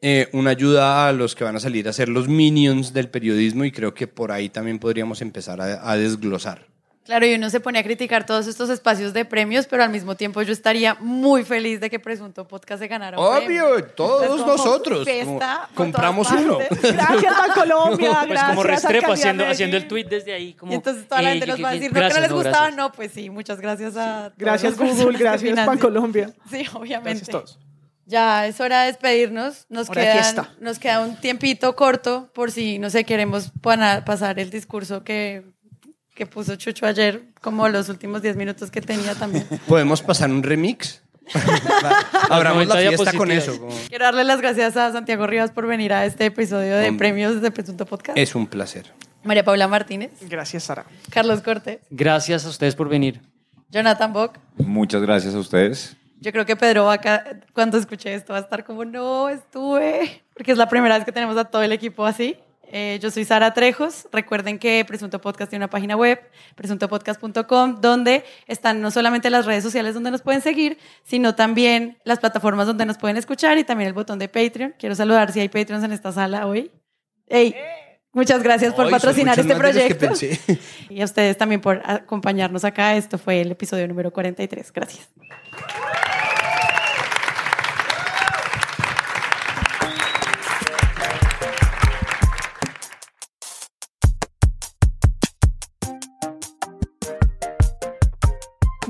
[0.00, 3.66] eh, una ayuda a los que van a salir a ser los minions del periodismo
[3.66, 6.71] y creo que por ahí también podríamos empezar a, a desglosar.
[7.04, 10.14] Claro, y uno se pone a criticar todos estos espacios de premios, pero al mismo
[10.14, 13.66] tiempo yo estaría muy feliz de que Presunto Podcast se ganara un premio.
[13.66, 15.04] Obvio, todos Entonces, nosotros.
[15.04, 16.58] fiesta como por compramos uno.
[16.82, 20.54] Gracias a Colombia, Pues gracias como Restrepo haciendo, haciendo el tweet desde ahí.
[20.54, 22.36] Como, Y entonces toda la gente nos va a decir, no, que no les no,
[22.36, 22.76] gustaba, gracias.
[22.76, 25.66] no, pues sí, muchas gracias a todas Gracias Google, gracias financian.
[25.66, 26.32] Bancolombia.
[26.50, 27.10] Sí, obviamente.
[27.18, 27.58] Gracias a todos.
[28.06, 29.66] Ya es hora de despedirnos.
[29.68, 35.02] Nos, quedan- nos queda un tiempito corto por si, no sé, queremos pasar el discurso
[35.02, 35.42] que,
[36.14, 39.46] que puso Chucho ayer, como los últimos 10 minutos que tenía también.
[39.66, 41.02] ¿Podemos pasar un remix?
[42.28, 43.58] Abramos la 90 fiesta con eso.
[43.58, 46.98] como- Quiero darle las gracias a Santiago Rivas por venir a este episodio de Hombre.
[47.10, 48.18] premios de Presunto Podcast.
[48.18, 48.92] Es un placer.
[49.24, 50.84] María Paula Martínez, Gracias, Sara.
[51.10, 53.20] Carlos Cortés, Gracias a ustedes por venir.
[53.70, 54.38] Jonathan Bock.
[54.56, 55.96] Muchas gracias a ustedes.
[56.20, 60.52] Yo creo que Pedro Vaca, cuando escuche esto, va a estar como, no, estuve, porque
[60.52, 62.36] es la primera vez que tenemos a todo el equipo así.
[62.74, 64.08] Eh, yo soy Sara Trejos.
[64.12, 66.18] Recuerden que Presunto Podcast tiene una página web,
[66.54, 72.18] presuntopodcast.com, donde están no solamente las redes sociales donde nos pueden seguir, sino también las
[72.18, 74.74] plataformas donde nos pueden escuchar y también el botón de Patreon.
[74.78, 76.70] Quiero saludar si hay Patreons en esta sala hoy.
[77.26, 77.54] Ey,
[78.12, 80.08] muchas gracias por Ay, patrocinar este proyecto.
[80.88, 82.96] Y a ustedes también por acompañarnos acá.
[82.96, 84.72] Esto fue el episodio número 43.
[84.72, 85.10] Gracias.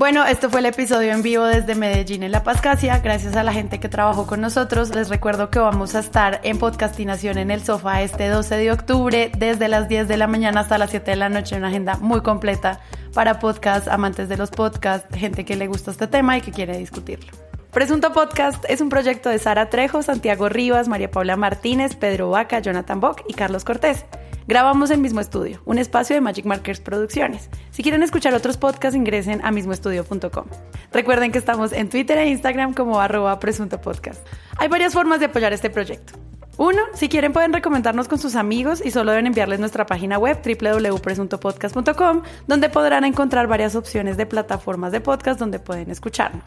[0.03, 2.99] Bueno, esto fue el episodio en vivo desde Medellín en La Pascasia.
[2.99, 4.93] Gracias a la gente que trabajó con nosotros.
[4.93, 9.31] Les recuerdo que vamos a estar en Podcastinación en el sofá este 12 de octubre,
[9.37, 11.55] desde las 10 de la mañana hasta las 7 de la noche.
[11.55, 12.81] Una agenda muy completa
[13.13, 16.77] para podcast, amantes de los podcasts, gente que le gusta este tema y que quiere
[16.77, 17.31] discutirlo.
[17.71, 22.59] Presunto Podcast es un proyecto de Sara Trejo, Santiago Rivas, María Paula Martínez, Pedro Vaca,
[22.59, 24.03] Jonathan Bock y Carlos Cortés.
[24.47, 27.49] Grabamos en Mismo Estudio, un espacio de Magic Markers Producciones.
[27.71, 30.45] Si quieren escuchar otros podcasts, ingresen a mismoestudio.com.
[30.91, 34.25] Recuerden que estamos en Twitter e Instagram como arroba presunto podcast.
[34.57, 36.13] Hay varias formas de apoyar este proyecto.
[36.57, 40.39] Uno, si quieren pueden recomendarnos con sus amigos y solo deben enviarles nuestra página web
[40.43, 46.43] www.presuntopodcast.com donde podrán encontrar varias opciones de plataformas de podcast donde pueden escucharnos.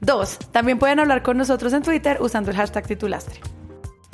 [0.00, 3.40] Dos, también pueden hablar con nosotros en Twitter usando el hashtag titulastre.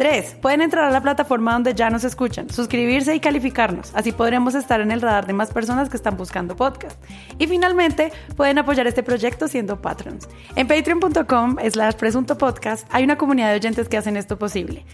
[0.00, 0.36] 3.
[0.40, 3.92] Pueden entrar a la plataforma donde ya nos escuchan, suscribirse y calificarnos.
[3.94, 6.98] Así podremos estar en el radar de más personas que están buscando podcast.
[7.38, 10.26] Y finalmente, pueden apoyar este proyecto siendo patrons.
[10.56, 14.86] En patreon.com slash presunto podcast hay una comunidad de oyentes que hacen esto posible.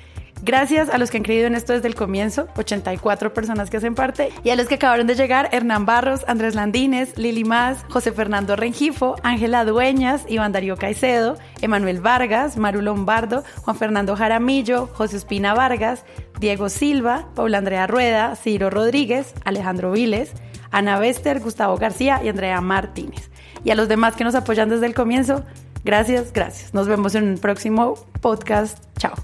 [0.43, 3.95] Gracias a los que han creído en esto desde el comienzo, 84 personas que hacen
[3.95, 8.13] parte, y a los que acabaron de llegar, Hernán Barros, Andrés Landines, Lili Más, José
[8.13, 15.17] Fernando Rengifo, Ángela Dueñas, Iván Darío Caicedo, Emanuel Vargas, Maru Lombardo, Juan Fernando Jaramillo, José
[15.17, 16.05] Espina Vargas,
[16.39, 20.33] Diego Silva, Paula Andrea Rueda, Ciro Rodríguez, Alejandro Viles,
[20.71, 23.31] Ana Bester, Gustavo García y Andrea Martínez.
[23.65, 25.45] Y a los demás que nos apoyan desde el comienzo,
[25.85, 26.75] gracias, gracias.
[26.75, 28.85] Nos vemos en un próximo podcast.
[28.99, 29.15] Chao.